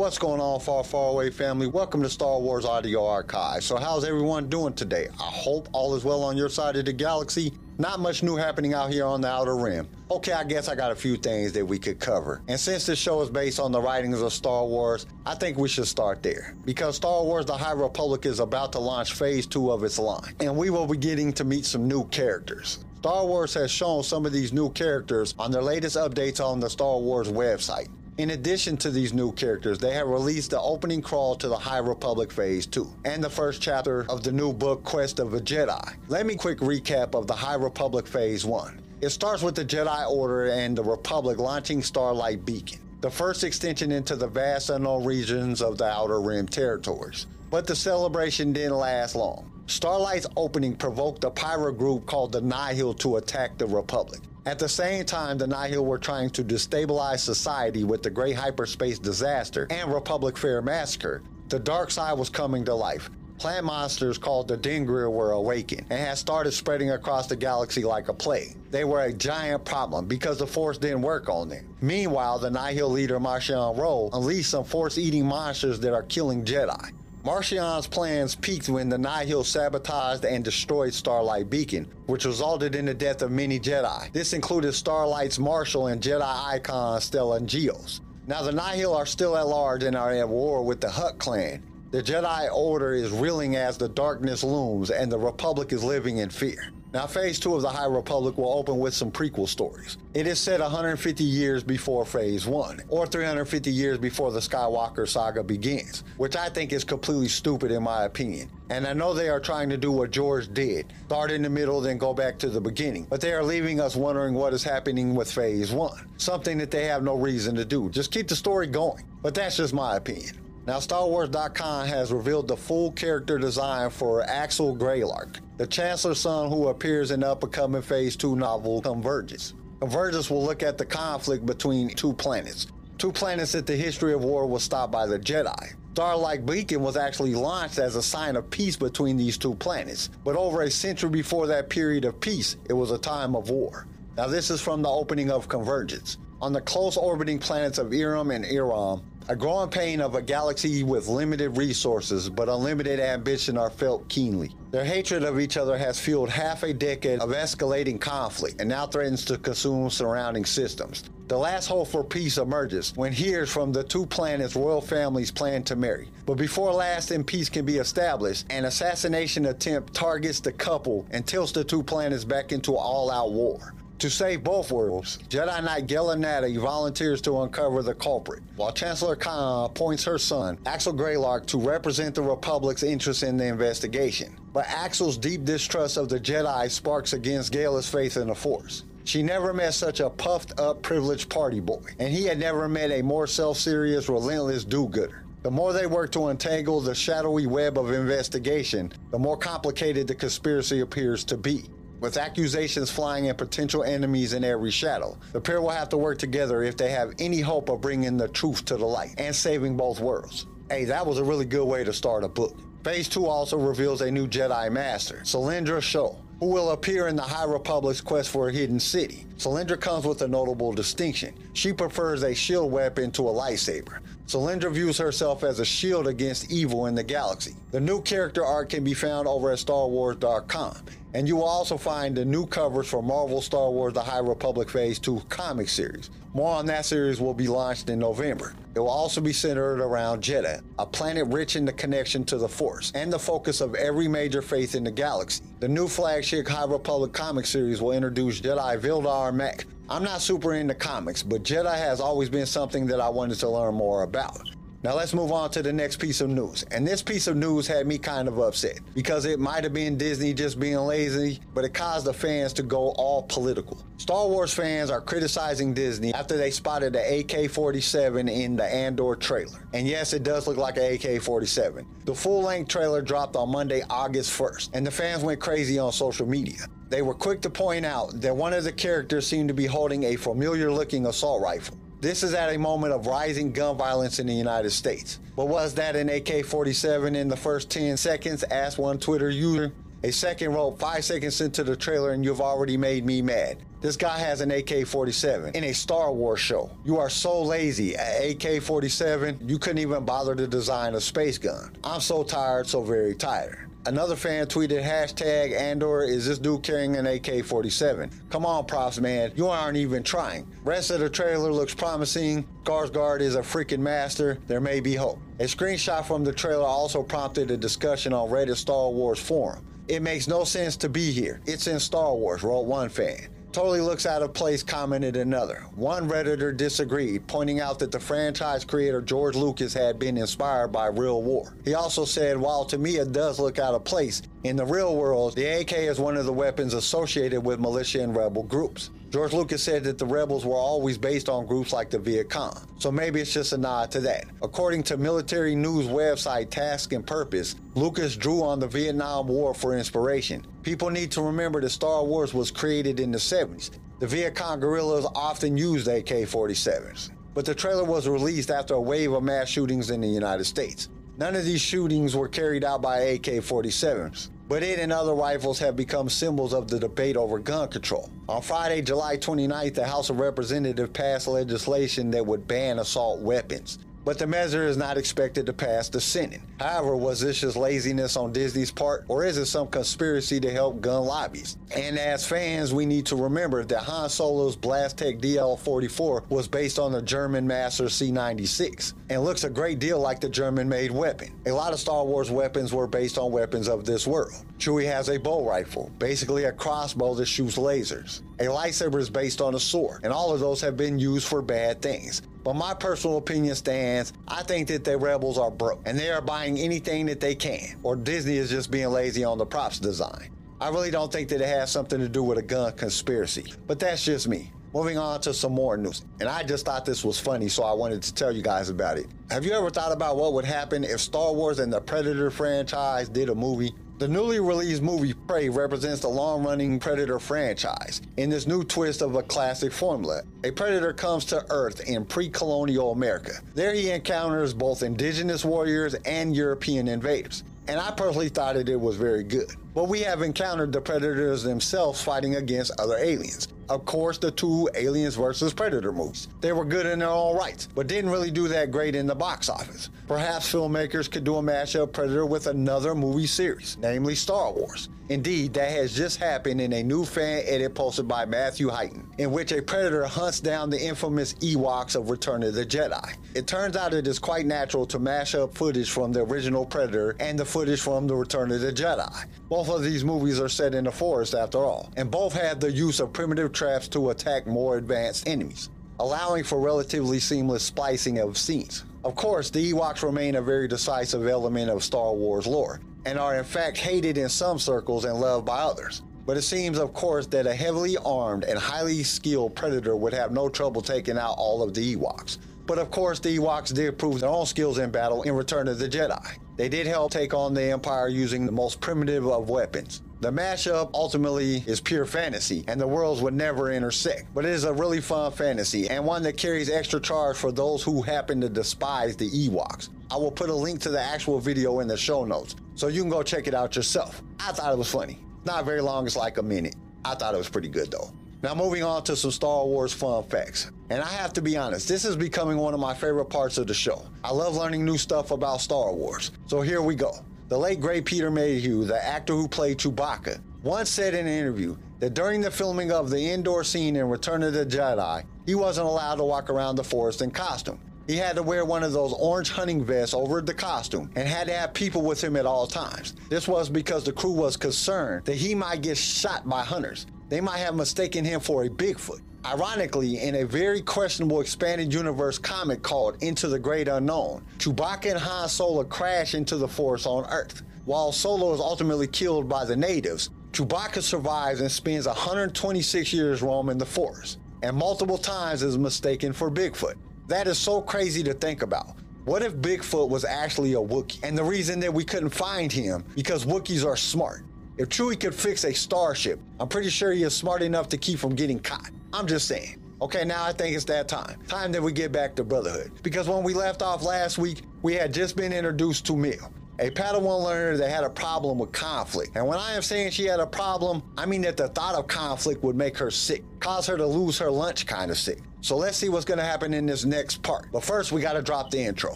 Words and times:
What's 0.00 0.16
going 0.16 0.40
on, 0.40 0.60
far, 0.60 0.82
far 0.82 1.10
away 1.10 1.28
family? 1.28 1.66
Welcome 1.66 2.02
to 2.04 2.08
Star 2.08 2.40
Wars 2.40 2.64
Audio 2.64 3.04
Archive. 3.04 3.62
So, 3.62 3.76
how's 3.76 4.02
everyone 4.02 4.48
doing 4.48 4.72
today? 4.72 5.08
I 5.20 5.30
hope 5.30 5.68
all 5.72 5.94
is 5.94 6.04
well 6.04 6.22
on 6.22 6.38
your 6.38 6.48
side 6.48 6.76
of 6.76 6.86
the 6.86 6.92
galaxy. 6.94 7.52
Not 7.76 8.00
much 8.00 8.22
new 8.22 8.34
happening 8.34 8.72
out 8.72 8.90
here 8.90 9.04
on 9.04 9.20
the 9.20 9.28
Outer 9.28 9.56
Rim. 9.56 9.86
Okay, 10.10 10.32
I 10.32 10.44
guess 10.44 10.68
I 10.68 10.74
got 10.74 10.90
a 10.90 10.94
few 10.94 11.18
things 11.18 11.52
that 11.52 11.66
we 11.66 11.78
could 11.78 12.00
cover. 12.00 12.40
And 12.48 12.58
since 12.58 12.86
this 12.86 12.98
show 12.98 13.20
is 13.20 13.28
based 13.28 13.60
on 13.60 13.72
the 13.72 13.80
writings 13.82 14.22
of 14.22 14.32
Star 14.32 14.64
Wars, 14.64 15.04
I 15.26 15.34
think 15.34 15.58
we 15.58 15.68
should 15.68 15.86
start 15.86 16.22
there. 16.22 16.54
Because 16.64 16.96
Star 16.96 17.22
Wars 17.22 17.44
The 17.44 17.58
High 17.58 17.72
Republic 17.72 18.24
is 18.24 18.40
about 18.40 18.72
to 18.72 18.78
launch 18.78 19.12
phase 19.12 19.46
two 19.46 19.70
of 19.70 19.84
its 19.84 19.98
line, 19.98 20.34
and 20.40 20.56
we 20.56 20.70
will 20.70 20.86
be 20.86 20.96
getting 20.96 21.30
to 21.34 21.44
meet 21.44 21.66
some 21.66 21.86
new 21.86 22.06
characters. 22.06 22.82
Star 23.00 23.26
Wars 23.26 23.52
has 23.52 23.70
shown 23.70 24.02
some 24.02 24.24
of 24.24 24.32
these 24.32 24.50
new 24.50 24.70
characters 24.70 25.34
on 25.38 25.50
their 25.50 25.62
latest 25.62 25.98
updates 25.98 26.42
on 26.42 26.58
the 26.58 26.70
Star 26.70 26.98
Wars 26.98 27.28
website. 27.28 27.88
In 28.20 28.32
addition 28.32 28.76
to 28.76 28.90
these 28.90 29.14
new 29.14 29.32
characters, 29.32 29.78
they 29.78 29.94
have 29.94 30.06
released 30.06 30.50
the 30.50 30.60
opening 30.60 31.00
crawl 31.00 31.36
to 31.36 31.48
the 31.48 31.56
High 31.56 31.78
Republic 31.78 32.30
Phase 32.30 32.66
2 32.66 32.86
and 33.06 33.24
the 33.24 33.30
first 33.30 33.62
chapter 33.62 34.04
of 34.10 34.22
the 34.22 34.30
new 34.30 34.52
book 34.52 34.84
Quest 34.84 35.20
of 35.20 35.32
a 35.32 35.40
Jedi. 35.40 35.94
Let 36.08 36.26
me 36.26 36.34
quick 36.34 36.58
recap 36.58 37.14
of 37.14 37.26
the 37.26 37.34
High 37.34 37.54
Republic 37.54 38.06
Phase 38.06 38.44
1. 38.44 38.78
It 39.00 39.08
starts 39.08 39.42
with 39.42 39.54
the 39.54 39.64
Jedi 39.64 40.06
Order 40.06 40.48
and 40.50 40.76
the 40.76 40.84
Republic 40.84 41.38
launching 41.38 41.80
Starlight 41.80 42.44
Beacon, 42.44 42.80
the 43.00 43.10
first 43.10 43.42
extension 43.42 43.90
into 43.90 44.16
the 44.16 44.28
vast 44.28 44.68
unknown 44.68 45.02
regions 45.06 45.62
of 45.62 45.78
the 45.78 45.86
Outer 45.86 46.20
Rim 46.20 46.46
territories. 46.46 47.26
But 47.50 47.66
the 47.66 47.74
celebration 47.74 48.52
didn't 48.52 48.76
last 48.76 49.16
long. 49.16 49.50
Starlight's 49.66 50.26
opening 50.36 50.76
provoked 50.76 51.24
a 51.24 51.30
pirate 51.30 51.78
group 51.78 52.04
called 52.04 52.32
the 52.32 52.42
Nihil 52.42 52.92
to 52.96 53.16
attack 53.16 53.56
the 53.56 53.66
Republic. 53.66 54.20
At 54.46 54.58
the 54.58 54.68
same 54.68 55.04
time, 55.04 55.36
the 55.36 55.46
Nihil 55.46 55.84
were 55.84 55.98
trying 55.98 56.30
to 56.30 56.42
destabilize 56.42 57.18
society 57.18 57.84
with 57.84 58.02
the 58.02 58.08
Great 58.08 58.36
Hyperspace 58.36 58.98
Disaster 58.98 59.66
and 59.70 59.92
Republic 59.92 60.38
Fair 60.38 60.62
Massacre. 60.62 61.22
The 61.48 61.58
dark 61.58 61.90
side 61.90 62.18
was 62.18 62.30
coming 62.30 62.64
to 62.64 62.74
life. 62.74 63.10
Plant 63.36 63.66
monsters 63.66 64.18
called 64.18 64.48
the 64.48 64.56
Drengir 64.56 65.10
were 65.10 65.32
awakened 65.32 65.86
and 65.90 65.98
had 65.98 66.18
started 66.18 66.52
spreading 66.52 66.90
across 66.90 67.26
the 67.26 67.36
galaxy 67.36 67.84
like 67.84 68.08
a 68.08 68.14
plague. 68.14 68.56
They 68.70 68.84
were 68.84 69.02
a 69.02 69.12
giant 69.12 69.64
problem 69.64 70.06
because 70.06 70.38
the 70.38 70.46
Force 70.46 70.78
didn't 70.78 71.02
work 71.02 71.28
on 71.28 71.48
them. 71.48 71.74
Meanwhile, 71.80 72.38
the 72.38 72.50
Nihil 72.50 72.90
leader 72.90 73.18
Marchion 73.18 73.76
Ro 73.76 74.10
unleashed 74.12 74.50
some 74.50 74.64
Force-eating 74.64 75.26
monsters 75.26 75.80
that 75.80 75.94
are 75.94 76.02
killing 76.02 76.44
Jedi. 76.44 76.92
Marchion's 77.22 77.86
plans 77.86 78.34
peaked 78.34 78.70
when 78.70 78.88
the 78.88 78.96
Nihil 78.96 79.44
sabotaged 79.44 80.24
and 80.24 80.42
destroyed 80.42 80.94
Starlight 80.94 81.50
Beacon, 81.50 81.86
which 82.06 82.24
resulted 82.24 82.74
in 82.74 82.86
the 82.86 82.94
death 82.94 83.20
of 83.20 83.30
many 83.30 83.60
Jedi. 83.60 84.10
This 84.12 84.32
included 84.32 84.72
Starlight's 84.72 85.38
Marshal 85.38 85.88
and 85.88 86.00
Jedi 86.00 86.22
icon 86.22 86.98
Stellan 86.98 87.46
Gios. 87.46 88.00
Now 88.26 88.42
the 88.42 88.52
Nihil 88.52 88.94
are 88.94 89.04
still 89.04 89.36
at 89.36 89.46
large 89.46 89.82
and 89.82 89.94
are 89.94 90.12
at 90.12 90.28
war 90.28 90.62
with 90.62 90.80
the 90.80 90.88
Hutt 90.88 91.18
clan. 91.18 91.62
The 91.90 92.02
Jedi 92.02 92.50
Order 92.50 92.94
is 92.94 93.10
reeling 93.10 93.54
as 93.56 93.76
the 93.76 93.88
darkness 93.88 94.42
looms 94.42 94.90
and 94.90 95.12
the 95.12 95.18
Republic 95.18 95.74
is 95.74 95.84
living 95.84 96.18
in 96.18 96.30
fear. 96.30 96.72
Now, 96.92 97.06
Phase 97.06 97.38
2 97.38 97.54
of 97.54 97.62
the 97.62 97.68
High 97.68 97.86
Republic 97.86 98.36
will 98.36 98.52
open 98.52 98.80
with 98.80 98.94
some 98.94 99.12
prequel 99.12 99.46
stories. 99.46 99.96
It 100.12 100.26
is 100.26 100.40
set 100.40 100.58
150 100.58 101.22
years 101.22 101.62
before 101.62 102.04
Phase 102.04 102.48
1, 102.48 102.82
or 102.88 103.06
350 103.06 103.70
years 103.70 103.96
before 103.96 104.32
the 104.32 104.40
Skywalker 104.40 105.08
saga 105.08 105.44
begins, 105.44 106.02
which 106.16 106.34
I 106.34 106.48
think 106.48 106.72
is 106.72 106.82
completely 106.82 107.28
stupid 107.28 107.70
in 107.70 107.84
my 107.84 108.06
opinion. 108.06 108.50
And 108.70 108.88
I 108.88 108.92
know 108.92 109.14
they 109.14 109.28
are 109.28 109.38
trying 109.38 109.68
to 109.68 109.76
do 109.76 109.92
what 109.92 110.10
George 110.10 110.52
did 110.52 110.92
start 111.06 111.30
in 111.30 111.42
the 111.42 111.50
middle, 111.50 111.80
then 111.80 111.96
go 111.96 112.12
back 112.12 112.38
to 112.40 112.48
the 112.48 112.60
beginning. 112.60 113.06
But 113.08 113.20
they 113.20 113.34
are 113.34 113.44
leaving 113.44 113.80
us 113.80 113.94
wondering 113.94 114.34
what 114.34 114.52
is 114.52 114.64
happening 114.64 115.14
with 115.14 115.30
Phase 115.30 115.70
1, 115.70 116.08
something 116.16 116.58
that 116.58 116.72
they 116.72 116.86
have 116.86 117.04
no 117.04 117.14
reason 117.14 117.54
to 117.54 117.64
do. 117.64 117.88
Just 117.90 118.10
keep 118.10 118.26
the 118.26 118.36
story 118.36 118.66
going. 118.66 119.04
But 119.22 119.34
that's 119.34 119.58
just 119.58 119.74
my 119.74 119.96
opinion. 119.96 120.39
Now, 120.66 120.76
StarWars.com 120.76 121.86
has 121.86 122.12
revealed 122.12 122.48
the 122.48 122.56
full 122.56 122.92
character 122.92 123.38
design 123.38 123.90
for 123.90 124.22
Axel 124.22 124.76
Greylark, 124.76 125.40
the 125.56 125.66
Chancellor's 125.66 126.20
son 126.20 126.50
who 126.50 126.68
appears 126.68 127.10
in 127.10 127.20
the 127.20 127.30
upcoming 127.30 127.82
Phase 127.82 128.14
2 128.16 128.36
novel 128.36 128.82
Convergence. 128.82 129.54
Convergence 129.80 130.30
will 130.30 130.44
look 130.44 130.62
at 130.62 130.76
the 130.76 130.84
conflict 130.84 131.46
between 131.46 131.88
two 131.88 132.12
planets, 132.12 132.66
two 132.98 133.10
planets 133.10 133.52
that 133.52 133.66
the 133.66 133.74
history 133.74 134.12
of 134.12 134.22
war 134.22 134.46
was 134.46 134.62
stopped 134.62 134.92
by 134.92 135.06
the 135.06 135.18
Jedi. 135.18 135.74
Starlight 135.94 136.46
Beacon 136.46 136.80
was 136.80 136.96
actually 136.96 137.34
launched 137.34 137.78
as 137.78 137.96
a 137.96 138.02
sign 138.02 138.36
of 138.36 138.48
peace 138.50 138.76
between 138.76 139.16
these 139.16 139.36
two 139.36 139.54
planets, 139.54 140.10
but 140.24 140.36
over 140.36 140.62
a 140.62 140.70
century 140.70 141.10
before 141.10 141.46
that 141.46 141.68
period 141.70 142.04
of 142.04 142.20
peace, 142.20 142.56
it 142.68 142.74
was 142.74 142.90
a 142.90 142.98
time 142.98 143.34
of 143.34 143.50
war. 143.50 143.86
Now, 144.16 144.26
this 144.26 144.50
is 144.50 144.60
from 144.60 144.82
the 144.82 144.88
opening 144.88 145.30
of 145.30 145.48
Convergence. 145.48 146.18
On 146.40 146.52
the 146.52 146.60
close 146.60 146.96
orbiting 146.96 147.38
planets 147.38 147.78
of 147.78 147.88
Eiram 147.88 148.34
and 148.34 148.44
Iram, 148.46 149.02
a 149.28 149.36
growing 149.36 149.70
pain 149.70 150.00
of 150.00 150.14
a 150.14 150.22
galaxy 150.22 150.82
with 150.82 151.06
limited 151.06 151.56
resources 151.56 152.28
but 152.28 152.48
unlimited 152.48 152.98
ambition 152.98 153.56
are 153.56 153.70
felt 153.70 154.08
keenly. 154.08 154.54
Their 154.70 154.84
hatred 154.84 155.24
of 155.24 155.38
each 155.38 155.56
other 155.56 155.76
has 155.76 156.00
fueled 156.00 156.30
half 156.30 156.62
a 156.62 156.72
decade 156.72 157.20
of 157.20 157.30
escalating 157.30 158.00
conflict 158.00 158.60
and 158.60 158.68
now 158.68 158.86
threatens 158.86 159.24
to 159.26 159.38
consume 159.38 159.90
surrounding 159.90 160.44
systems. 160.44 161.04
The 161.28 161.38
last 161.38 161.68
hope 161.68 161.86
for 161.86 162.02
peace 162.02 162.38
emerges 162.38 162.92
when 162.96 163.12
hears 163.12 163.50
from 163.50 163.72
the 163.72 163.84
two 163.84 164.04
planets 164.04 164.56
royal 164.56 164.80
families 164.80 165.30
plan 165.30 165.62
to 165.64 165.76
marry. 165.76 166.08
But 166.26 166.34
before 166.34 166.72
lasting 166.72 167.22
peace 167.22 167.48
can 167.48 167.64
be 167.64 167.76
established, 167.76 168.46
an 168.50 168.64
assassination 168.64 169.46
attempt 169.46 169.94
targets 169.94 170.40
the 170.40 170.50
couple 170.50 171.06
and 171.12 171.24
tilts 171.24 171.52
the 171.52 171.62
two 171.62 171.84
planets 171.84 172.24
back 172.24 172.50
into 172.50 172.74
all 172.74 173.12
out 173.12 173.30
war. 173.30 173.74
To 174.00 174.08
save 174.08 174.42
both 174.42 174.72
worlds, 174.72 175.18
Jedi 175.28 175.62
Knight 175.62 175.86
Gella 175.86 176.16
Nattai 176.16 176.56
volunteers 176.58 177.20
to 177.20 177.42
uncover 177.42 177.82
the 177.82 177.92
culprit, 177.92 178.42
while 178.56 178.72
Chancellor 178.72 179.14
Khan 179.14 179.66
appoints 179.66 180.04
her 180.04 180.16
son, 180.16 180.56
Axel 180.64 180.94
Greylark, 180.94 181.44
to 181.48 181.58
represent 181.58 182.14
the 182.14 182.22
Republic's 182.22 182.82
interest 182.82 183.22
in 183.22 183.36
the 183.36 183.44
investigation. 183.44 184.34
But 184.54 184.64
Axel's 184.68 185.18
deep 185.18 185.44
distrust 185.44 185.98
of 185.98 186.08
the 186.08 186.18
Jedi 186.18 186.70
sparks 186.70 187.12
against 187.12 187.52
Gella's 187.52 187.90
faith 187.90 188.16
in 188.16 188.28
the 188.28 188.34
Force. 188.34 188.84
She 189.04 189.22
never 189.22 189.52
met 189.52 189.74
such 189.74 190.00
a 190.00 190.08
puffed 190.08 190.58
up, 190.58 190.80
privileged 190.80 191.28
party 191.28 191.60
boy, 191.60 191.82
and 191.98 192.10
he 192.10 192.24
had 192.24 192.38
never 192.38 192.70
met 192.70 192.90
a 192.92 193.02
more 193.02 193.26
self 193.26 193.58
serious, 193.58 194.08
relentless 194.08 194.64
do 194.64 194.88
gooder. 194.88 195.24
The 195.42 195.50
more 195.50 195.74
they 195.74 195.86
work 195.86 196.10
to 196.12 196.28
untangle 196.28 196.80
the 196.80 196.94
shadowy 196.94 197.46
web 197.46 197.76
of 197.76 197.92
investigation, 197.92 198.94
the 199.10 199.18
more 199.18 199.36
complicated 199.36 200.06
the 200.06 200.14
conspiracy 200.14 200.80
appears 200.80 201.22
to 201.24 201.36
be. 201.36 201.64
With 202.00 202.16
accusations 202.16 202.90
flying 202.90 203.28
and 203.28 203.36
potential 203.36 203.84
enemies 203.84 204.32
in 204.32 204.42
every 204.42 204.70
shadow, 204.70 205.18
the 205.32 205.40
pair 205.40 205.60
will 205.60 205.68
have 205.68 205.90
to 205.90 205.98
work 205.98 206.18
together 206.18 206.62
if 206.62 206.78
they 206.78 206.90
have 206.90 207.12
any 207.18 207.40
hope 207.40 207.68
of 207.68 207.82
bringing 207.82 208.16
the 208.16 208.28
truth 208.28 208.64
to 208.66 208.78
the 208.78 208.86
light 208.86 209.14
and 209.18 209.36
saving 209.36 209.76
both 209.76 210.00
worlds. 210.00 210.46
Hey, 210.70 210.86
that 210.86 211.06
was 211.06 211.18
a 211.18 211.24
really 211.24 211.44
good 211.44 211.66
way 211.66 211.84
to 211.84 211.92
start 211.92 212.24
a 212.24 212.28
book. 212.28 212.56
Phase 212.84 213.06
2 213.10 213.26
also 213.26 213.58
reveals 213.58 214.00
a 214.00 214.10
new 214.10 214.26
Jedi 214.26 214.72
Master, 214.72 215.16
Silandra 215.24 215.82
Sho, 215.82 216.16
who 216.38 216.46
will 216.46 216.70
appear 216.70 217.08
in 217.08 217.16
the 217.16 217.22
High 217.22 217.44
Republic's 217.44 218.00
quest 218.00 218.30
for 218.30 218.48
a 218.48 218.52
hidden 218.52 218.80
city. 218.80 219.26
Silandra 219.36 219.78
comes 219.78 220.06
with 220.06 220.22
a 220.22 220.28
notable 220.28 220.72
distinction. 220.72 221.34
She 221.52 221.74
prefers 221.74 222.22
a 222.22 222.34
shield 222.34 222.72
weapon 222.72 223.10
to 223.12 223.28
a 223.28 223.32
lightsaber. 223.32 223.98
Silandra 224.30 224.70
views 224.70 224.96
herself 224.96 225.42
as 225.42 225.58
a 225.58 225.64
shield 225.64 226.06
against 226.06 226.52
evil 226.52 226.86
in 226.86 226.94
the 226.94 227.02
galaxy. 227.02 227.56
The 227.72 227.80
new 227.80 228.00
character 228.00 228.46
art 228.46 228.68
can 228.68 228.84
be 228.84 228.94
found 228.94 229.26
over 229.26 229.50
at 229.50 229.58
StarWars.com, 229.58 230.76
and 231.14 231.26
you 231.26 231.34
will 231.34 231.42
also 231.42 231.76
find 231.76 232.16
the 232.16 232.24
new 232.24 232.46
covers 232.46 232.86
for 232.86 233.02
Marvel 233.02 233.42
Star 233.42 233.72
Wars 233.72 233.92
The 233.92 234.02
High 234.02 234.20
Republic 234.20 234.70
Phase 234.70 235.00
2 235.00 235.22
comic 235.28 235.68
series. 235.68 236.10
More 236.32 236.54
on 236.54 236.64
that 236.66 236.86
series 236.86 237.20
will 237.20 237.34
be 237.34 237.48
launched 237.48 237.90
in 237.90 237.98
November. 237.98 238.54
It 238.76 238.78
will 238.78 238.88
also 238.88 239.20
be 239.20 239.32
centered 239.32 239.80
around 239.80 240.22
Jedha, 240.22 240.62
a 240.78 240.86
planet 240.86 241.26
rich 241.26 241.56
in 241.56 241.64
the 241.64 241.72
connection 241.72 242.22
to 242.26 242.38
the 242.38 242.48
Force, 242.48 242.92
and 242.94 243.12
the 243.12 243.18
focus 243.18 243.60
of 243.60 243.74
every 243.74 244.06
major 244.06 244.42
faith 244.42 244.76
in 244.76 244.84
the 244.84 244.92
galaxy. 244.92 245.42
The 245.58 245.66
new 245.66 245.88
flagship 245.88 246.46
High 246.46 246.66
Republic 246.66 247.12
comic 247.12 247.46
series 247.46 247.82
will 247.82 247.90
introduce 247.90 248.40
Jedi 248.40 248.78
Vildar 248.78 249.34
Mac. 249.34 249.64
I'm 249.90 250.04
not 250.04 250.20
super 250.20 250.54
into 250.54 250.76
comics, 250.76 251.24
but 251.24 251.42
Jedha 251.42 251.74
has 251.74 252.00
always 252.00 252.28
been 252.28 252.46
something 252.46 252.86
that 252.86 253.00
I 253.00 253.08
wanted 253.08 253.40
to 253.40 253.48
learn 253.48 253.74
more 253.74 254.04
about. 254.04 254.40
Now 254.84 254.94
let's 254.94 255.12
move 255.12 255.32
on 255.32 255.50
to 255.50 255.62
the 255.64 255.72
next 255.72 255.96
piece 255.96 256.20
of 256.20 256.30
news. 256.30 256.62
And 256.70 256.86
this 256.86 257.02
piece 257.02 257.26
of 257.26 257.36
news 257.36 257.66
had 257.66 257.88
me 257.88 257.98
kind 257.98 258.28
of 258.28 258.38
upset 258.38 258.78
because 258.94 259.24
it 259.24 259.40
might 259.40 259.64
have 259.64 259.74
been 259.74 259.98
Disney 259.98 260.32
just 260.32 260.60
being 260.60 260.76
lazy, 260.76 261.40
but 261.54 261.64
it 261.64 261.74
caused 261.74 262.06
the 262.06 262.14
fans 262.14 262.52
to 262.52 262.62
go 262.62 262.90
all 262.90 263.24
political. 263.24 263.84
Star 263.96 264.28
Wars 264.28 264.54
fans 264.54 264.90
are 264.90 265.00
criticizing 265.00 265.74
Disney 265.74 266.14
after 266.14 266.36
they 266.36 266.52
spotted 266.52 266.92
the 266.92 267.18
AK 267.18 267.50
47 267.50 268.28
in 268.28 268.54
the 268.54 268.64
Andor 268.64 269.16
trailer. 269.16 269.66
And 269.74 269.88
yes, 269.88 270.12
it 270.12 270.22
does 270.22 270.46
look 270.46 270.56
like 270.56 270.76
an 270.76 270.84
AK 270.94 271.20
47. 271.20 271.84
The 272.04 272.14
full 272.14 272.42
length 272.42 272.68
trailer 272.68 273.02
dropped 273.02 273.34
on 273.34 273.50
Monday, 273.50 273.82
August 273.90 274.38
1st, 274.38 274.70
and 274.72 274.86
the 274.86 274.90
fans 274.92 275.24
went 275.24 275.40
crazy 275.40 275.80
on 275.80 275.90
social 275.90 276.26
media. 276.28 276.68
They 276.90 277.02
were 277.02 277.14
quick 277.14 277.40
to 277.42 277.50
point 277.50 277.86
out 277.86 278.20
that 278.20 278.34
one 278.34 278.52
of 278.52 278.64
the 278.64 278.72
characters 278.72 279.24
seemed 279.24 279.46
to 279.48 279.54
be 279.54 279.66
holding 279.66 280.02
a 280.02 280.16
familiar 280.16 280.72
looking 280.72 281.06
assault 281.06 281.40
rifle. 281.40 281.78
This 282.00 282.24
is 282.24 282.34
at 282.34 282.52
a 282.52 282.58
moment 282.58 282.92
of 282.92 283.06
rising 283.06 283.52
gun 283.52 283.76
violence 283.76 284.18
in 284.18 284.26
the 284.26 284.34
United 284.34 284.70
States. 284.70 285.20
But 285.36 285.46
was 285.46 285.72
that 285.74 285.94
an 285.94 286.08
AK 286.08 286.44
47 286.44 287.14
in 287.14 287.28
the 287.28 287.36
first 287.36 287.70
10 287.70 287.96
seconds? 287.96 288.42
asked 288.42 288.78
one 288.78 288.98
Twitter 288.98 289.30
user. 289.30 289.72
A 290.02 290.10
second 290.10 290.54
wrote, 290.54 290.80
five 290.80 291.04
seconds 291.04 291.40
into 291.40 291.62
the 291.62 291.76
trailer 291.76 292.12
and 292.12 292.24
you've 292.24 292.40
already 292.40 292.76
made 292.76 293.04
me 293.04 293.22
mad. 293.22 293.58
This 293.82 293.96
guy 293.96 294.18
has 294.18 294.40
an 294.40 294.50
AK 294.50 294.86
47 294.86 295.54
in 295.54 295.64
a 295.64 295.72
Star 295.72 296.12
Wars 296.12 296.40
show. 296.40 296.70
You 296.84 296.98
are 296.98 297.10
so 297.10 297.40
lazy. 297.40 297.94
AK 297.94 298.62
47, 298.62 299.46
you 299.46 299.58
couldn't 299.58 299.78
even 299.78 300.04
bother 300.04 300.34
to 300.34 300.48
design 300.48 300.94
a 300.96 301.00
space 301.00 301.38
gun. 301.38 301.76
I'm 301.84 302.00
so 302.00 302.24
tired, 302.24 302.66
so 302.66 302.82
very 302.82 303.14
tired. 303.14 303.69
Another 303.86 304.14
fan 304.14 304.46
tweeted 304.46 304.82
hashtag 304.82 305.58
Andor 305.58 306.02
is 306.02 306.26
this 306.26 306.38
dude 306.38 306.62
carrying 306.62 306.96
an 306.96 307.06
AK-47? 307.06 308.12
Come 308.28 308.44
on, 308.44 308.66
props 308.66 309.00
man, 309.00 309.32
you 309.36 309.48
aren't 309.48 309.78
even 309.78 310.02
trying. 310.02 310.46
Rest 310.64 310.90
of 310.90 311.00
the 311.00 311.08
trailer 311.08 311.50
looks 311.50 311.72
promising. 311.72 312.46
Skarsgård 312.62 313.22
is 313.22 313.36
a 313.36 313.40
freaking 313.40 313.78
master. 313.78 314.38
There 314.48 314.60
may 314.60 314.80
be 314.80 314.94
hope. 314.94 315.18
A 315.38 315.44
screenshot 315.44 316.04
from 316.04 316.24
the 316.24 316.32
trailer 316.32 316.66
also 316.66 317.02
prompted 317.02 317.50
a 317.50 317.56
discussion 317.56 318.12
on 318.12 318.28
Reddit 318.28 318.56
Star 318.56 318.90
Wars 318.90 319.18
forum. 319.18 319.64
It 319.88 320.02
makes 320.02 320.28
no 320.28 320.44
sense 320.44 320.76
to 320.76 320.90
be 320.90 321.10
here. 321.10 321.40
It's 321.46 321.66
in 321.66 321.80
Star 321.80 322.14
Wars, 322.14 322.42
wrote 322.42 322.66
one 322.66 322.90
fan. 322.90 323.28
Totally 323.52 323.80
looks 323.80 324.06
out 324.06 324.22
of 324.22 324.32
place, 324.32 324.62
commented 324.62 325.16
another. 325.16 325.64
One 325.74 326.08
Redditor 326.08 326.56
disagreed, 326.56 327.26
pointing 327.26 327.58
out 327.58 327.80
that 327.80 327.90
the 327.90 327.98
franchise 327.98 328.64
creator 328.64 329.02
George 329.02 329.34
Lucas 329.34 329.74
had 329.74 329.98
been 329.98 330.16
inspired 330.16 330.68
by 330.68 330.86
real 330.86 331.20
war. 331.20 331.52
He 331.64 331.74
also 331.74 332.04
said, 332.04 332.36
while 332.38 332.64
to 332.66 332.78
me 332.78 332.98
it 332.98 333.10
does 333.10 333.40
look 333.40 333.58
out 333.58 333.74
of 333.74 333.82
place, 333.82 334.22
in 334.44 334.54
the 334.54 334.64
real 334.64 334.94
world, 334.94 335.34
the 335.34 335.46
AK 335.46 335.72
is 335.72 335.98
one 335.98 336.16
of 336.16 336.26
the 336.26 336.32
weapons 336.32 336.74
associated 336.74 337.44
with 337.44 337.58
militia 337.58 338.00
and 338.00 338.14
rebel 338.14 338.44
groups. 338.44 338.90
George 339.10 339.32
Lucas 339.32 339.60
said 339.60 339.82
that 339.82 339.98
the 339.98 340.06
rebels 340.06 340.46
were 340.46 340.54
always 340.54 340.96
based 340.96 341.28
on 341.28 341.44
groups 341.44 341.72
like 341.72 341.90
the 341.90 341.98
Viet 341.98 342.30
Cong, 342.30 342.64
so 342.78 342.92
maybe 342.92 343.20
it's 343.20 343.32
just 343.32 343.52
a 343.52 343.58
nod 343.58 343.90
to 343.90 344.00
that. 344.00 344.26
According 344.40 344.84
to 344.84 344.96
military 344.96 345.56
news 345.56 345.86
website 345.86 346.48
Task 346.50 346.92
and 346.92 347.04
Purpose, 347.04 347.56
Lucas 347.74 348.16
drew 348.16 348.40
on 348.40 348.60
the 348.60 348.68
Vietnam 348.68 349.26
War 349.26 349.52
for 349.52 349.76
inspiration. 349.76 350.46
People 350.62 350.90
need 350.90 351.10
to 351.10 351.22
remember 351.22 351.60
that 351.60 351.70
Star 351.70 352.04
Wars 352.04 352.32
was 352.32 352.52
created 352.52 353.00
in 353.00 353.10
the 353.10 353.18
70s. 353.18 353.70
The 353.98 354.06
Viet 354.06 354.36
Cong 354.36 354.60
guerrillas 354.60 355.06
often 355.16 355.56
used 355.56 355.88
AK 355.88 356.06
47s, 356.06 357.10
but 357.34 357.44
the 357.44 357.54
trailer 357.54 357.84
was 357.84 358.06
released 358.06 358.52
after 358.52 358.74
a 358.74 358.80
wave 358.80 359.12
of 359.12 359.24
mass 359.24 359.48
shootings 359.48 359.90
in 359.90 360.00
the 360.00 360.08
United 360.08 360.44
States. 360.44 360.88
None 361.18 361.34
of 361.34 361.44
these 361.44 361.60
shootings 361.60 362.14
were 362.14 362.28
carried 362.28 362.62
out 362.62 362.80
by 362.80 362.98
AK 363.00 363.42
47s, 363.42 364.30
but 364.50 364.64
it 364.64 364.80
and 364.80 364.92
other 364.92 365.14
rifles 365.14 365.60
have 365.60 365.76
become 365.76 366.08
symbols 366.08 366.52
of 366.52 366.66
the 366.66 366.80
debate 366.80 367.16
over 367.16 367.38
gun 367.38 367.68
control. 367.68 368.10
On 368.28 368.42
Friday, 368.42 368.82
July 368.82 369.16
29th, 369.16 369.74
the 369.74 369.86
House 369.86 370.10
of 370.10 370.18
Representatives 370.18 370.90
passed 370.90 371.28
legislation 371.28 372.10
that 372.10 372.26
would 372.26 372.48
ban 372.48 372.80
assault 372.80 373.20
weapons 373.20 373.78
but 374.04 374.18
the 374.18 374.26
measure 374.26 374.66
is 374.66 374.76
not 374.76 374.96
expected 374.96 375.46
to 375.46 375.52
pass 375.52 375.88
the 375.88 376.00
Senate. 376.00 376.40
However, 376.58 376.96
was 376.96 377.20
this 377.20 377.40
just 377.40 377.56
laziness 377.56 378.16
on 378.16 378.32
Disney's 378.32 378.70
part, 378.70 379.04
or 379.08 379.24
is 379.24 379.36
it 379.36 379.46
some 379.46 379.68
conspiracy 379.68 380.40
to 380.40 380.50
help 380.50 380.80
gun 380.80 381.04
lobbies? 381.04 381.58
And 381.74 381.98
as 381.98 382.26
fans, 382.26 382.72
we 382.72 382.86
need 382.86 383.06
to 383.06 383.16
remember 383.16 383.64
that 383.64 383.80
Han 383.80 384.08
Solo's 384.08 384.56
Blastech 384.56 385.20
DL-44 385.20 386.28
was 386.30 386.48
based 386.48 386.78
on 386.78 386.92
the 386.92 387.02
German 387.02 387.46
Mauser 387.46 387.88
C-96 387.88 388.94
and 389.10 389.22
looks 389.24 389.44
a 389.44 389.50
great 389.50 389.78
deal 389.78 389.98
like 390.00 390.20
the 390.20 390.28
German-made 390.28 390.90
weapon. 390.90 391.34
A 391.46 391.52
lot 391.52 391.72
of 391.72 391.80
Star 391.80 392.04
Wars 392.04 392.30
weapons 392.30 392.72
were 392.72 392.86
based 392.86 393.18
on 393.18 393.32
weapons 393.32 393.68
of 393.68 393.84
this 393.84 394.06
world. 394.06 394.44
Chewie 394.58 394.84
has 394.84 395.08
a 395.08 395.18
bow 395.18 395.46
rifle, 395.46 395.90
basically 395.98 396.44
a 396.44 396.52
crossbow 396.52 397.14
that 397.14 397.26
shoots 397.26 397.56
lasers. 397.56 398.22
A 398.38 398.44
lightsaber 398.44 398.98
is 398.98 399.10
based 399.10 399.40
on 399.40 399.54
a 399.54 399.60
sword, 399.60 400.00
and 400.04 400.12
all 400.12 400.32
of 400.32 400.40
those 400.40 400.60
have 400.60 400.76
been 400.76 400.98
used 400.98 401.26
for 401.26 401.42
bad 401.42 401.80
things. 401.82 402.22
But 402.42 402.54
my 402.54 402.74
personal 402.74 403.18
opinion 403.18 403.54
stands, 403.54 404.12
I 404.26 404.42
think 404.42 404.68
that 404.68 404.84
the 404.84 404.96
rebels 404.96 405.38
are 405.38 405.50
broke 405.50 405.82
and 405.84 405.98
they 405.98 406.10
are 406.10 406.22
buying 406.22 406.58
anything 406.58 407.06
that 407.06 407.20
they 407.20 407.34
can, 407.34 407.78
or 407.82 407.96
Disney 407.96 408.36
is 408.36 408.50
just 408.50 408.70
being 408.70 408.88
lazy 408.88 409.24
on 409.24 409.38
the 409.38 409.46
props 409.46 409.78
design. 409.78 410.30
I 410.60 410.68
really 410.68 410.90
don't 410.90 411.12
think 411.12 411.28
that 411.30 411.40
it 411.40 411.48
has 411.48 411.70
something 411.70 411.98
to 411.98 412.08
do 412.08 412.22
with 412.22 412.38
a 412.38 412.42
gun 412.42 412.72
conspiracy, 412.74 413.52
but 413.66 413.78
that's 413.78 414.04
just 414.04 414.28
me. 414.28 414.52
Moving 414.72 414.98
on 414.98 415.20
to 415.22 415.34
some 415.34 415.52
more 415.52 415.76
news, 415.76 416.04
and 416.20 416.28
I 416.28 416.44
just 416.44 416.64
thought 416.64 416.84
this 416.84 417.04
was 417.04 417.18
funny, 417.18 417.48
so 417.48 417.64
I 417.64 417.72
wanted 417.72 418.02
to 418.02 418.14
tell 418.14 418.30
you 418.30 418.40
guys 418.40 418.68
about 418.68 418.98
it. 418.98 419.06
Have 419.30 419.44
you 419.44 419.52
ever 419.52 419.68
thought 419.68 419.90
about 419.90 420.16
what 420.16 420.32
would 420.34 420.44
happen 420.44 420.84
if 420.84 421.00
Star 421.00 421.32
Wars 421.32 421.58
and 421.58 421.72
the 421.72 421.80
Predator 421.80 422.30
franchise 422.30 423.08
did 423.08 423.30
a 423.30 423.34
movie? 423.34 423.74
The 424.00 424.08
newly 424.08 424.40
released 424.40 424.80
movie 424.80 425.12
Prey 425.12 425.50
represents 425.50 426.00
the 426.00 426.08
long 426.08 426.42
running 426.42 426.80
Predator 426.80 427.18
franchise 427.18 428.00
in 428.16 428.30
this 428.30 428.46
new 428.46 428.64
twist 428.64 429.02
of 429.02 429.14
a 429.14 429.22
classic 429.22 429.74
formula. 429.74 430.22
A 430.42 430.50
Predator 430.50 430.94
comes 430.94 431.26
to 431.26 431.44
Earth 431.50 431.86
in 431.86 432.06
pre 432.06 432.30
colonial 432.30 432.92
America. 432.92 433.32
There 433.54 433.74
he 433.74 433.90
encounters 433.90 434.54
both 434.54 434.82
indigenous 434.82 435.44
warriors 435.44 435.92
and 436.06 436.34
European 436.34 436.88
invaders 436.88 437.44
and 437.70 437.78
I 437.78 437.92
personally 437.92 438.28
thought 438.28 438.56
that 438.56 438.68
it 438.68 438.80
was 438.80 438.96
very 438.96 439.22
good. 439.22 439.52
But 439.74 439.88
we 439.88 440.00
have 440.00 440.22
encountered 440.22 440.72
the 440.72 440.80
predators 440.80 441.42
themselves 441.42 442.02
fighting 442.02 442.36
against 442.36 442.72
other 442.80 442.96
aliens. 442.96 443.46
Of 443.68 443.84
course, 443.84 444.18
the 444.18 444.32
two 444.32 444.68
Aliens 444.74 445.14
versus 445.14 445.54
Predator 445.54 445.92
movies. 445.92 446.26
They 446.40 446.52
were 446.52 446.64
good 446.64 446.86
in 446.86 446.98
their 446.98 447.08
own 447.08 447.36
rights, 447.36 447.68
but 447.72 447.86
didn't 447.86 448.10
really 448.10 448.32
do 448.32 448.48
that 448.48 448.72
great 448.72 448.96
in 448.96 449.06
the 449.06 449.14
box 449.14 449.48
office. 449.48 449.90
Perhaps 450.08 450.52
filmmakers 450.52 451.08
could 451.08 451.22
do 451.22 451.36
a 451.36 451.42
mashup 451.42 451.92
Predator 451.92 452.26
with 452.26 452.48
another 452.48 452.96
movie 452.96 453.28
series, 453.28 453.76
namely 453.80 454.16
Star 454.16 454.52
Wars. 454.52 454.88
Indeed, 455.08 455.54
that 455.54 455.70
has 455.70 455.94
just 455.94 456.18
happened 456.18 456.60
in 456.60 456.72
a 456.72 456.82
new 456.82 457.04
fan 457.04 457.42
edit 457.46 457.74
posted 457.76 458.08
by 458.08 458.24
Matthew 458.24 458.68
Heighton, 458.68 459.06
in 459.18 459.30
which 459.30 459.52
a 459.52 459.62
predator 459.62 460.04
hunts 460.04 460.40
down 460.40 460.70
the 460.70 460.80
infamous 460.80 461.34
Ewoks 461.34 461.94
of 461.94 462.10
Return 462.10 462.42
of 462.42 462.54
the 462.54 462.66
Jedi. 462.66 463.16
It 463.34 463.46
turns 463.46 463.76
out 463.76 463.94
it 463.94 464.06
is 464.06 464.20
quite 464.20 464.46
natural 464.46 464.86
to 464.86 464.98
mash 464.98 465.34
up 465.34 465.56
footage 465.56 465.90
from 465.90 466.12
the 466.12 466.20
original 466.20 466.64
Predator 466.66 467.16
and 467.20 467.38
the 467.38 467.44
footage 467.44 467.80
from 467.80 468.06
the 468.06 468.14
Return 468.14 468.52
of 468.52 468.60
the 468.60 468.72
Jedi. 468.72 469.24
Both 469.50 469.68
of 469.68 469.82
these 469.82 470.04
movies 470.04 470.38
are 470.38 470.48
set 470.48 470.76
in 470.76 470.84
the 470.84 470.92
forest 470.92 471.34
after 471.34 471.58
all, 471.58 471.90
and 471.96 472.08
both 472.08 472.34
have 472.34 472.60
the 472.60 472.70
use 472.70 473.00
of 473.00 473.12
primitive 473.12 473.50
traps 473.50 473.88
to 473.88 474.10
attack 474.10 474.46
more 474.46 474.76
advanced 474.76 475.26
enemies, 475.26 475.70
allowing 475.98 476.44
for 476.44 476.60
relatively 476.60 477.18
seamless 477.18 477.64
splicing 477.64 478.18
of 478.20 478.38
scenes. 478.38 478.84
Of 479.04 479.16
course, 479.16 479.50
the 479.50 479.72
Ewoks 479.72 480.04
remain 480.04 480.36
a 480.36 480.40
very 480.40 480.68
decisive 480.68 481.26
element 481.26 481.68
of 481.68 481.82
Star 481.82 482.14
Wars 482.14 482.46
lore, 482.46 482.80
and 483.04 483.18
are 483.18 483.38
in 483.38 483.42
fact 483.42 483.76
hated 483.76 484.18
in 484.18 484.28
some 484.28 484.60
circles 484.60 485.04
and 485.04 485.18
loved 485.18 485.46
by 485.46 485.58
others. 485.58 486.02
But 486.26 486.36
it 486.36 486.42
seems, 486.42 486.78
of 486.78 486.92
course, 486.92 487.26
that 487.26 487.48
a 487.48 487.52
heavily 487.52 487.96
armed 487.96 488.44
and 488.44 488.56
highly 488.56 489.02
skilled 489.02 489.56
predator 489.56 489.96
would 489.96 490.12
have 490.12 490.30
no 490.30 490.48
trouble 490.48 490.80
taking 490.80 491.18
out 491.18 491.34
all 491.38 491.64
of 491.64 491.74
the 491.74 491.96
Ewoks. 491.96 492.38
But 492.66 492.78
of 492.78 492.92
course, 492.92 493.18
the 493.18 493.36
Ewoks 493.36 493.74
did 493.74 493.98
prove 493.98 494.20
their 494.20 494.30
own 494.30 494.46
skills 494.46 494.78
in 494.78 494.92
battle 494.92 495.24
in 495.24 495.34
Return 495.34 495.66
of 495.66 495.80
the 495.80 495.88
Jedi. 495.88 496.38
They 496.60 496.68
did 496.68 496.86
help 496.86 497.10
take 497.10 497.32
on 497.32 497.54
the 497.54 497.62
Empire 497.72 498.08
using 498.08 498.44
the 498.44 498.52
most 498.52 498.82
primitive 498.82 499.26
of 499.26 499.48
weapons. 499.48 500.02
The 500.20 500.30
mashup 500.30 500.90
ultimately 500.92 501.64
is 501.66 501.80
pure 501.80 502.04
fantasy, 502.04 502.66
and 502.68 502.78
the 502.78 502.86
worlds 502.86 503.22
would 503.22 503.32
never 503.32 503.72
intersect. 503.72 504.26
But 504.34 504.44
it 504.44 504.50
is 504.50 504.64
a 504.64 504.72
really 504.74 505.00
fun 505.00 505.32
fantasy, 505.32 505.88
and 505.88 506.04
one 506.04 506.22
that 506.24 506.36
carries 506.36 506.68
extra 506.68 507.00
charge 507.00 507.38
for 507.38 507.50
those 507.50 507.82
who 507.82 508.02
happen 508.02 508.42
to 508.42 508.50
despise 508.50 509.16
the 509.16 509.30
Ewoks. 509.30 509.88
I 510.10 510.18
will 510.18 510.30
put 510.30 510.50
a 510.50 510.54
link 510.54 510.82
to 510.82 510.90
the 510.90 511.00
actual 511.00 511.38
video 511.38 511.80
in 511.80 511.88
the 511.88 511.96
show 511.96 512.26
notes, 512.26 512.56
so 512.74 512.88
you 512.88 513.00
can 513.00 513.10
go 513.10 513.22
check 513.22 513.46
it 513.46 513.54
out 513.54 513.74
yourself. 513.74 514.22
I 514.38 514.52
thought 514.52 514.70
it 514.70 514.76
was 514.76 514.90
funny. 514.90 515.18
Not 515.46 515.64
very 515.64 515.80
long, 515.80 516.04
it's 516.04 516.14
like 516.14 516.36
a 516.36 516.42
minute. 516.42 516.76
I 517.06 517.14
thought 517.14 517.32
it 517.32 517.38
was 517.38 517.48
pretty 517.48 517.68
good 517.68 517.90
though. 517.90 518.10
Now, 518.42 518.54
moving 518.54 518.82
on 518.82 519.02
to 519.04 519.16
some 519.16 519.30
Star 519.30 519.64
Wars 519.64 519.94
fun 519.94 520.24
facts. 520.24 520.70
And 520.90 521.00
I 521.00 521.08
have 521.08 521.32
to 521.34 521.42
be 521.42 521.56
honest, 521.56 521.86
this 521.86 522.04
is 522.04 522.16
becoming 522.16 522.56
one 522.56 522.74
of 522.74 522.80
my 522.80 522.94
favorite 522.94 523.26
parts 523.26 523.58
of 523.58 523.68
the 523.68 523.74
show. 523.74 524.04
I 524.24 524.32
love 524.32 524.56
learning 524.56 524.84
new 524.84 524.98
stuff 524.98 525.30
about 525.30 525.60
Star 525.60 525.92
Wars. 525.92 526.32
So 526.46 526.60
here 526.62 526.82
we 526.82 526.96
go. 526.96 527.12
The 527.48 527.56
late 527.56 527.80
great 527.80 528.04
Peter 528.04 528.28
Mayhew, 528.28 528.84
the 528.84 529.02
actor 529.02 529.34
who 529.34 529.46
played 529.46 529.78
Chewbacca, 529.78 530.40
once 530.62 530.90
said 530.90 531.14
in 531.14 531.26
an 531.28 531.32
interview 531.32 531.76
that 532.00 532.14
during 532.14 532.40
the 532.40 532.50
filming 532.50 532.90
of 532.90 533.08
the 533.08 533.30
Endor 533.30 533.62
scene 533.62 533.94
in 533.94 534.08
Return 534.08 534.42
of 534.42 534.52
the 534.52 534.66
Jedi, 534.66 535.24
he 535.46 535.54
wasn't 535.54 535.86
allowed 535.86 536.16
to 536.16 536.24
walk 536.24 536.50
around 536.50 536.74
the 536.74 536.84
forest 536.84 537.22
in 537.22 537.30
costume. 537.30 537.78
He 538.08 538.16
had 538.16 538.34
to 538.34 538.42
wear 538.42 538.64
one 538.64 538.82
of 538.82 538.92
those 538.92 539.12
orange 539.12 539.50
hunting 539.50 539.84
vests 539.84 540.14
over 540.14 540.40
the 540.40 540.54
costume 540.54 541.12
and 541.14 541.28
had 541.28 541.46
to 541.46 541.52
have 541.52 541.72
people 541.72 542.02
with 542.02 542.22
him 542.22 542.34
at 542.34 542.46
all 542.46 542.66
times. 542.66 543.14
This 543.28 543.46
was 543.46 543.68
because 543.68 544.02
the 544.02 544.12
crew 544.12 544.32
was 544.32 544.56
concerned 544.56 545.24
that 545.26 545.36
he 545.36 545.54
might 545.54 545.82
get 545.82 545.96
shot 545.96 546.48
by 546.48 546.64
hunters. 546.64 547.06
They 547.28 547.40
might 547.40 547.58
have 547.58 547.76
mistaken 547.76 548.24
him 548.24 548.40
for 548.40 548.64
a 548.64 548.68
Bigfoot. 548.68 549.20
Ironically, 549.44 550.20
in 550.20 550.34
a 550.34 550.44
very 550.44 550.82
questionable 550.82 551.40
expanded 551.40 551.94
universe 551.94 552.36
comic 552.36 552.82
called 552.82 553.22
Into 553.22 553.48
the 553.48 553.58
Great 553.58 553.88
Unknown, 553.88 554.44
Chewbacca 554.58 555.12
and 555.12 555.18
Han 555.18 555.48
Solo 555.48 555.82
crash 555.82 556.34
into 556.34 556.58
the 556.58 556.68
forest 556.68 557.06
on 557.06 557.24
Earth. 557.30 557.62
While 557.86 558.12
Solo 558.12 558.52
is 558.52 558.60
ultimately 558.60 559.06
killed 559.06 559.48
by 559.48 559.64
the 559.64 559.74
natives, 559.74 560.28
Chewbacca 560.52 561.00
survives 561.00 561.62
and 561.62 561.72
spends 561.72 562.06
126 562.06 563.14
years 563.14 563.40
roaming 563.40 563.78
the 563.78 563.86
forest, 563.86 564.38
and 564.62 564.76
multiple 564.76 565.16
times 565.16 565.62
is 565.62 565.78
mistaken 565.78 566.34
for 566.34 566.50
Bigfoot. 566.50 566.96
That 567.28 567.46
is 567.46 567.56
so 567.56 567.80
crazy 567.80 568.22
to 568.24 568.34
think 568.34 568.60
about. 568.60 568.94
What 569.24 569.42
if 569.42 569.54
Bigfoot 569.54 570.10
was 570.10 570.26
actually 570.26 570.74
a 570.74 570.76
Wookiee? 570.76 571.20
And 571.22 571.36
the 571.36 571.44
reason 571.44 571.80
that 571.80 571.94
we 571.94 572.04
couldn't 572.04 572.30
find 572.30 572.70
him 572.70 573.04
because 573.14 573.46
Wookiees 573.46 573.86
are 573.86 573.96
smart. 573.96 574.42
If 574.80 574.88
Chewie 574.88 575.20
could 575.20 575.34
fix 575.34 575.64
a 575.64 575.74
starship, 575.74 576.40
I'm 576.58 576.66
pretty 576.66 576.88
sure 576.88 577.12
he 577.12 577.22
is 577.24 577.34
smart 577.34 577.60
enough 577.60 577.90
to 577.90 577.98
keep 577.98 578.18
from 578.18 578.34
getting 578.34 578.58
caught. 578.58 578.88
I'm 579.12 579.26
just 579.26 579.46
saying. 579.46 579.76
Okay, 580.00 580.24
now 580.24 580.42
I 580.42 580.54
think 580.54 580.74
it's 580.74 580.86
that 580.86 581.06
time. 581.06 581.38
Time 581.48 581.70
that 581.72 581.82
we 581.82 581.92
get 581.92 582.12
back 582.12 582.34
to 582.36 582.44
Brotherhood. 582.44 582.90
Because 583.02 583.28
when 583.28 583.42
we 583.42 583.52
left 583.52 583.82
off 583.82 584.02
last 584.02 584.38
week, 584.38 584.62
we 584.80 584.94
had 584.94 585.12
just 585.12 585.36
been 585.36 585.52
introduced 585.52 586.06
to 586.06 586.16
Mill. 586.16 586.50
a 586.78 586.88
Padawan 586.88 587.44
learner 587.44 587.76
that 587.76 587.90
had 587.90 588.04
a 588.04 588.08
problem 588.08 588.58
with 588.58 588.72
conflict. 588.72 589.36
And 589.36 589.46
when 589.46 589.58
I 589.58 589.74
am 589.74 589.82
saying 589.82 590.12
she 590.12 590.24
had 590.24 590.40
a 590.40 590.46
problem, 590.46 591.02
I 591.18 591.26
mean 591.26 591.42
that 591.42 591.58
the 591.58 591.68
thought 591.68 591.94
of 591.94 592.06
conflict 592.06 592.62
would 592.62 592.74
make 592.74 592.96
her 592.96 593.10
sick, 593.10 593.44
cause 593.60 593.86
her 593.86 593.98
to 593.98 594.06
lose 594.06 594.38
her 594.38 594.50
lunch 594.50 594.86
kind 594.86 595.10
of 595.10 595.18
sick. 595.18 595.40
So 595.60 595.76
let's 595.76 595.98
see 595.98 596.08
what's 596.08 596.24
gonna 596.24 596.42
happen 596.42 596.72
in 596.72 596.86
this 596.86 597.04
next 597.04 597.42
part. 597.42 597.66
But 597.70 597.84
first, 597.84 598.12
we 598.12 598.22
gotta 598.22 598.40
drop 598.40 598.70
the 598.70 598.78
intro. 598.78 599.14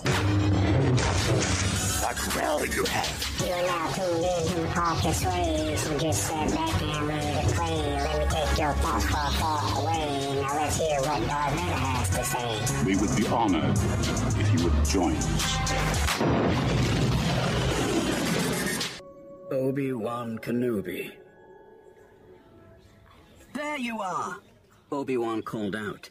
What 2.05 2.61
will 2.61 2.67
you 2.67 2.85
have? 2.85 3.41
You're 3.41 3.67
now 3.67 3.91
tuned 3.93 4.17
in 4.19 4.47
to 4.49 4.69
Podcast 4.75 5.25
Ways 5.25 5.87
and 5.87 5.99
just 5.99 6.25
sat 6.25 6.51
back 6.51 6.83
and 6.83 7.09
ready 7.09 7.49
to 7.49 7.55
play. 7.55 7.77
Let 7.97 8.19
me 8.19 8.27
take 8.29 8.59
your 8.59 8.73
thoughts 8.75 9.07
far, 9.07 9.31
far 9.31 9.83
away. 9.83 10.43
Now 10.43 10.55
let's 10.55 10.77
hear 10.77 11.01
what 11.01 11.27
Darth 11.27 11.55
Vader 11.55 11.73
has 11.73 12.11
to 12.11 12.25
say. 12.25 12.85
We 12.85 12.97
would 12.97 13.17
be 13.17 13.27
honored 13.29 13.79
if 14.39 14.53
you 14.53 14.65
would 14.65 14.85
join 14.85 15.17
us. 15.17 15.57
Obi-Wan 19.51 20.39
Kenobi. 20.41 21.11
There 23.55 23.79
you 23.79 23.99
are! 24.03 24.41
Obi-Wan 24.93 25.41
called 25.41 25.75
out. 25.75 26.11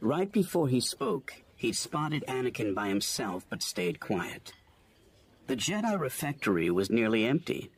Right 0.00 0.32
before 0.32 0.68
he 0.68 0.80
spoke, 0.80 1.34
he'd 1.56 1.76
spotted 1.76 2.24
Anakin 2.26 2.74
by 2.74 2.88
himself 2.88 3.44
but 3.50 3.62
stayed 3.62 4.00
quiet. 4.00 4.54
The 5.50 5.56
Jedi 5.56 5.98
refectory 5.98 6.70
was 6.70 6.90
nearly 6.90 7.24
empty, 7.24 7.72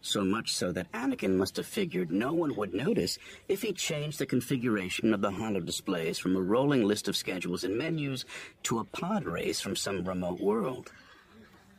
so 0.00 0.24
much 0.24 0.52
so 0.52 0.72
that 0.72 0.90
Anakin 0.90 1.36
must 1.36 1.56
have 1.56 1.66
figured 1.66 2.10
no 2.10 2.32
one 2.32 2.56
would 2.56 2.74
notice 2.74 3.16
if 3.46 3.62
he 3.62 3.72
changed 3.72 4.18
the 4.18 4.26
configuration 4.26 5.14
of 5.14 5.20
the 5.20 5.30
holo 5.30 5.60
displays 5.60 6.18
from 6.18 6.34
a 6.34 6.40
rolling 6.40 6.82
list 6.82 7.06
of 7.06 7.16
schedules 7.16 7.62
and 7.62 7.78
menus 7.78 8.24
to 8.64 8.80
a 8.80 8.84
pod 8.84 9.24
race 9.24 9.60
from 9.60 9.76
some 9.76 10.02
remote 10.02 10.40
world. 10.40 10.90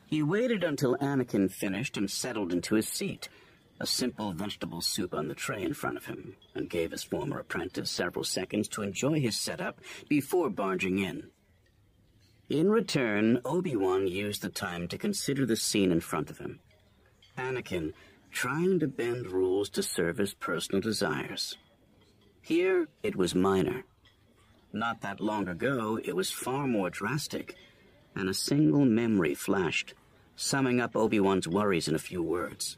He 0.06 0.24
waited 0.24 0.64
until 0.64 0.96
Anakin 1.02 1.52
finished 1.52 1.98
and 1.98 2.10
settled 2.10 2.54
into 2.54 2.76
his 2.76 2.88
seat, 2.88 3.28
a 3.82 3.86
simple 3.86 4.32
vegetable 4.32 4.80
soup 4.80 5.14
on 5.14 5.28
the 5.28 5.36
tray 5.36 5.62
in 5.62 5.74
front 5.74 5.98
of 5.98 6.06
him, 6.06 6.38
and 6.56 6.70
gave 6.70 6.92
his 6.92 7.04
former 7.04 7.40
apprentice 7.40 7.92
several 7.92 8.24
seconds 8.24 8.70
to 8.70 8.82
enjoy 8.82 9.20
his 9.20 9.38
setup 9.38 9.82
before 10.08 10.50
barging 10.50 11.00
in. 11.00 11.32
In 12.54 12.70
return, 12.70 13.42
Obi-Wan 13.46 14.06
used 14.06 14.44
the 14.44 14.50
time 14.50 14.88
to 14.90 14.98
consider 15.00 15.44
the 15.44 15.56
scene 15.56 15.92
in 15.92 16.02
front 16.02 16.30
of 16.30 16.38
him. 16.38 16.60
Anakin 17.36 17.94
trying 18.30 18.80
to 18.80 18.88
bend 18.88 19.32
rules 19.32 19.70
to 19.70 19.82
serve 19.82 20.20
his 20.20 20.36
personal 20.36 20.80
desires. 20.80 21.58
Here, 22.44 22.90
it 23.02 23.16
was 23.16 23.34
minor. 23.34 23.86
Not 24.72 25.02
that 25.02 25.20
long 25.20 25.48
ago, 25.48 26.00
it 26.04 26.16
was 26.16 26.30
far 26.30 26.68
more 26.68 26.92
drastic, 26.92 27.56
and 28.16 28.30
a 28.30 28.36
single 28.36 28.86
memory 28.86 29.34
flashed, 29.34 29.96
summing 30.36 30.80
up 30.80 30.96
Obi-Wan's 30.96 31.48
worries 31.48 31.88
in 31.88 31.96
a 31.96 32.06
few 32.08 32.22
words. 32.22 32.78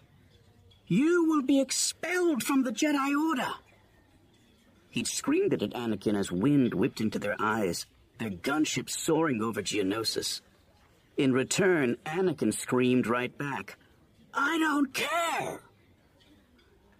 You 0.87 1.25
will 1.25 1.41
be 1.41 1.59
expelled 1.59 2.43
from 2.43 2.63
the 2.63 2.71
Jedi 2.71 3.13
Order! 3.13 3.51
He'd 4.89 5.07
screamed 5.07 5.51
it 5.51 5.61
at 5.61 5.73
Anakin 5.73 6.17
as 6.17 6.31
wind 6.31 6.73
whipped 6.73 7.01
into 7.01 7.19
their 7.19 7.35
eyes, 7.39 7.85
their 8.17 8.29
gunship 8.29 8.89
soaring 8.89 9.41
over 9.41 9.61
Geonosis. 9.61 10.41
In 11.17 11.33
return, 11.33 11.97
Anakin 12.05 12.53
screamed 12.53 13.07
right 13.07 13.35
back, 13.37 13.77
I 14.33 14.57
don't 14.59 14.93
care! 14.93 15.61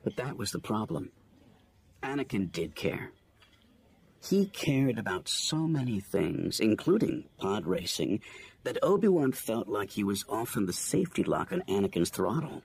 But 0.03 0.15
that 0.17 0.37
was 0.37 0.51
the 0.51 0.59
problem. 0.59 1.11
Anakin 2.01 2.51
did 2.51 2.75
care. 2.75 3.11
He 4.23 4.45
cared 4.47 4.97
about 4.97 5.27
so 5.27 5.67
many 5.67 5.99
things, 5.99 6.59
including 6.59 7.25
pod 7.37 7.65
racing, 7.67 8.21
that 8.63 8.77
Obi-Wan 8.81 9.31
felt 9.33 9.67
like 9.67 9.91
he 9.91 10.03
was 10.03 10.25
often 10.27 10.65
the 10.65 10.73
safety 10.73 11.23
lock 11.23 11.51
on 11.51 11.61
Anakin's 11.67 12.09
throttle, 12.09 12.63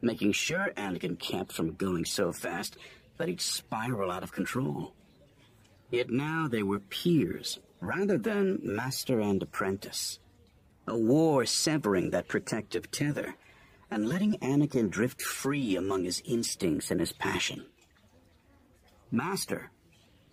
making 0.00 0.32
sure 0.32 0.72
Anakin 0.76 1.18
kept 1.18 1.52
from 1.52 1.74
going 1.74 2.04
so 2.04 2.32
fast 2.32 2.76
that 3.18 3.28
he'd 3.28 3.40
spiral 3.40 4.10
out 4.10 4.22
of 4.22 4.32
control. 4.32 4.94
Yet 5.90 6.08
now 6.10 6.48
they 6.48 6.62
were 6.62 6.78
peers, 6.78 7.58
rather 7.80 8.18
than 8.18 8.60
master 8.62 9.20
and 9.20 9.42
apprentice. 9.42 10.18
A 10.86 10.96
war 10.96 11.44
severing 11.44 12.10
that 12.10 12.28
protective 12.28 12.90
tether 12.90 13.34
and 13.90 14.08
letting 14.08 14.34
Anakin 14.38 14.90
drift 14.90 15.22
free 15.22 15.76
among 15.76 16.04
his 16.04 16.22
instincts 16.24 16.90
and 16.90 17.00
his 17.00 17.12
passion. 17.12 17.66
Master, 19.10 19.70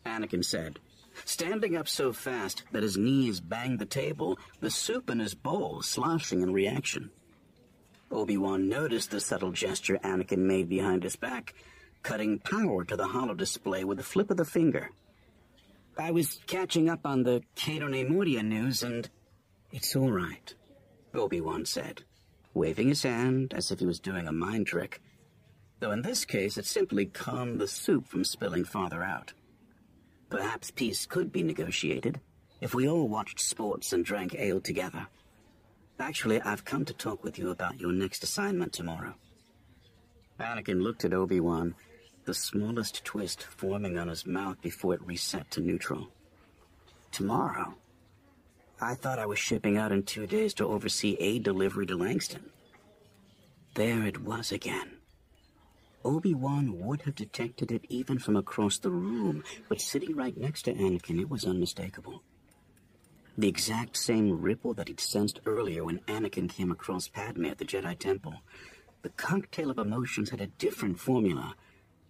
Anakin 0.05 0.43
said, 0.43 0.79
standing 1.23 1.77
up 1.77 1.87
so 1.87 2.11
fast 2.11 2.63
that 2.71 2.83
his 2.83 2.97
knees 2.97 3.39
banged 3.39 3.79
the 3.79 3.85
table, 3.85 4.37
the 4.59 4.69
soup 4.69 5.09
in 5.09 5.19
his 5.19 5.33
bowl 5.33 5.81
sloshing 5.81 6.41
in 6.41 6.51
reaction. 6.51 7.09
Obi-Wan 8.11 8.69
noticed 8.69 9.11
the 9.11 9.19
subtle 9.19 9.51
gesture 9.51 9.97
Anakin 10.03 10.39
made 10.39 10.69
behind 10.69 11.03
his 11.03 11.15
back, 11.15 11.53
cutting 12.03 12.39
power 12.39 12.83
to 12.85 12.95
the 12.95 13.07
holo 13.07 13.33
display 13.33 13.83
with 13.83 13.99
a 13.99 14.03
flip 14.03 14.29
of 14.29 14.37
the 14.37 14.45
finger. 14.45 14.91
I 15.97 16.11
was 16.11 16.39
catching 16.47 16.89
up 16.89 17.05
on 17.05 17.23
the 17.23 17.41
Cato 17.55 17.87
Neimoidia 17.87 18.43
news 18.43 18.83
and... 18.83 19.09
It's 19.71 19.95
all 19.95 20.11
right, 20.11 20.53
Obi-Wan 21.13 21.65
said, 21.65 22.03
waving 22.53 22.89
his 22.89 23.03
hand 23.03 23.53
as 23.53 23.71
if 23.71 23.79
he 23.79 23.85
was 23.85 23.99
doing 23.99 24.27
a 24.27 24.31
mind 24.31 24.67
trick. 24.67 25.01
Though 25.79 25.91
in 25.91 26.01
this 26.01 26.25
case 26.25 26.57
it 26.57 26.65
simply 26.65 27.05
calmed 27.05 27.59
the 27.59 27.67
soup 27.67 28.07
from 28.07 28.23
spilling 28.23 28.65
farther 28.65 29.03
out. 29.03 29.33
Perhaps 30.29 30.71
peace 30.71 31.05
could 31.05 31.31
be 31.31 31.43
negotiated 31.43 32.19
if 32.61 32.73
we 32.73 32.87
all 32.87 33.07
watched 33.07 33.39
sports 33.39 33.93
and 33.93 34.03
drank 34.03 34.35
ale 34.35 34.61
together. 34.61 35.07
Actually, 35.99 36.41
I've 36.41 36.65
come 36.65 36.83
to 36.85 36.93
talk 36.93 37.23
with 37.23 37.39
you 37.39 37.51
about 37.51 37.79
your 37.79 37.93
next 37.93 38.23
assignment 38.23 38.73
tomorrow. 38.73 39.15
Anakin 40.39 40.81
looked 40.81 41.05
at 41.05 41.13
Obi-Wan, 41.13 41.75
the 42.25 42.33
smallest 42.33 43.03
twist 43.05 43.43
forming 43.43 43.97
on 43.97 44.07
his 44.07 44.25
mouth 44.25 44.61
before 44.61 44.93
it 44.93 45.05
reset 45.05 45.49
to 45.51 45.61
neutral. 45.61 46.09
Tomorrow? 47.11 47.75
I 48.81 48.95
thought 48.95 49.19
I 49.19 49.25
was 49.25 49.39
shipping 49.39 49.77
out 49.77 49.91
in 49.91 50.03
two 50.03 50.27
days 50.27 50.53
to 50.55 50.67
oversee 50.67 51.15
aid 51.19 51.43
delivery 51.43 51.85
to 51.85 51.95
Langston. 51.95 52.49
There 53.75 54.05
it 54.05 54.21
was 54.21 54.51
again. 54.51 54.97
Obi-Wan 56.03 56.79
would 56.79 57.01
have 57.03 57.15
detected 57.15 57.71
it 57.71 57.85
even 57.89 58.19
from 58.19 58.35
across 58.35 58.77
the 58.77 58.91
room, 58.91 59.43
but 59.69 59.81
sitting 59.81 60.15
right 60.15 60.37
next 60.37 60.63
to 60.63 60.73
Anakin, 60.73 61.19
it 61.19 61.29
was 61.29 61.45
unmistakable. 61.45 62.21
The 63.37 63.47
exact 63.47 63.97
same 63.97 64.41
ripple 64.41 64.73
that 64.75 64.87
he'd 64.87 64.99
sensed 64.99 65.39
earlier 65.45 65.83
when 65.83 65.99
Anakin 66.01 66.49
came 66.49 66.71
across 66.71 67.07
Padme 67.07 67.45
at 67.45 67.57
the 67.57 67.65
Jedi 67.65 67.97
Temple. 67.97 68.35
The 69.01 69.09
cocktail 69.09 69.69
of 69.69 69.77
emotions 69.77 70.29
had 70.29 70.41
a 70.41 70.47
different 70.47 70.99
formula, 70.99 71.55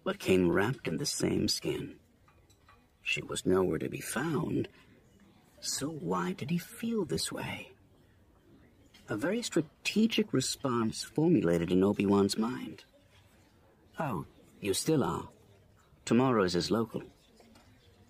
but 0.06 0.20
came 0.20 0.48
wrapped 0.48 0.86
in 0.86 0.98
the 0.98 1.04
same 1.04 1.48
skin. 1.48 1.96
She 3.02 3.20
was 3.22 3.44
nowhere 3.44 3.80
to 3.80 3.88
be 3.88 4.00
found, 4.00 4.68
so 5.60 5.88
why 5.88 6.32
did 6.32 6.48
he 6.48 6.58
feel 6.58 7.04
this 7.04 7.32
way? 7.32 7.72
A 9.08 9.16
very 9.16 9.42
strategic 9.42 10.32
response 10.32 11.02
formulated 11.02 11.72
in 11.72 11.82
Obi-Wan's 11.82 12.38
mind. 12.38 12.84
Oh, 13.98 14.26
you 14.60 14.74
still 14.74 15.02
are. 15.02 15.28
Tomorrow 16.04 16.44
is 16.44 16.52
his 16.52 16.70
local. 16.70 17.02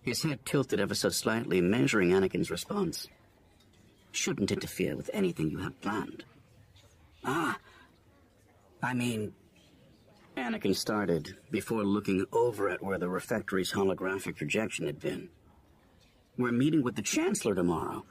His 0.02 0.22
head 0.22 0.40
tilted 0.44 0.78
ever 0.78 0.94
so 0.94 1.08
slightly, 1.08 1.62
measuring 1.62 2.10
Anakin's 2.10 2.50
response. 2.50 3.08
Shouldn't 4.12 4.52
interfere 4.52 4.96
with 4.96 5.08
anything 5.14 5.50
you 5.50 5.58
have 5.60 5.80
planned. 5.80 6.24
Ah, 7.24 7.56
I 8.82 8.92
mean... 8.92 9.32
Anakin 10.36 10.76
started, 10.76 11.34
before 11.50 11.82
looking 11.82 12.26
over 12.30 12.68
at 12.68 12.82
where 12.82 12.98
the 12.98 13.08
refectory's 13.08 13.72
holographic 13.72 14.36
projection 14.36 14.86
had 14.86 15.00
been. 15.00 15.30
We're 16.36 16.52
meeting 16.52 16.82
with 16.82 16.94
the 16.94 17.02
Chancellor 17.02 17.54
tomorrow. 17.54 18.04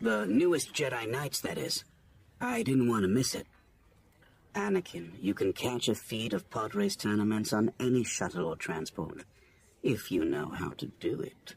The 0.00 0.26
newest 0.26 0.72
Jedi 0.72 1.08
Knights, 1.08 1.40
that 1.42 1.58
is. 1.58 1.84
I 2.40 2.62
didn't 2.62 2.88
want 2.88 3.02
to 3.02 3.08
miss 3.08 3.34
it. 3.34 3.46
Anakin, 4.54 5.10
you 5.20 5.34
can 5.34 5.52
catch 5.52 5.88
a 5.88 5.94
feed 5.94 6.32
of 6.32 6.44
race 6.74 6.96
tournaments 6.96 7.52
on 7.52 7.72
any 7.78 8.04
shuttle 8.04 8.46
or 8.46 8.56
transport, 8.56 9.24
if 9.82 10.10
you 10.10 10.24
know 10.24 10.48
how 10.48 10.70
to 10.70 10.86
do 11.00 11.20
it. 11.20 11.54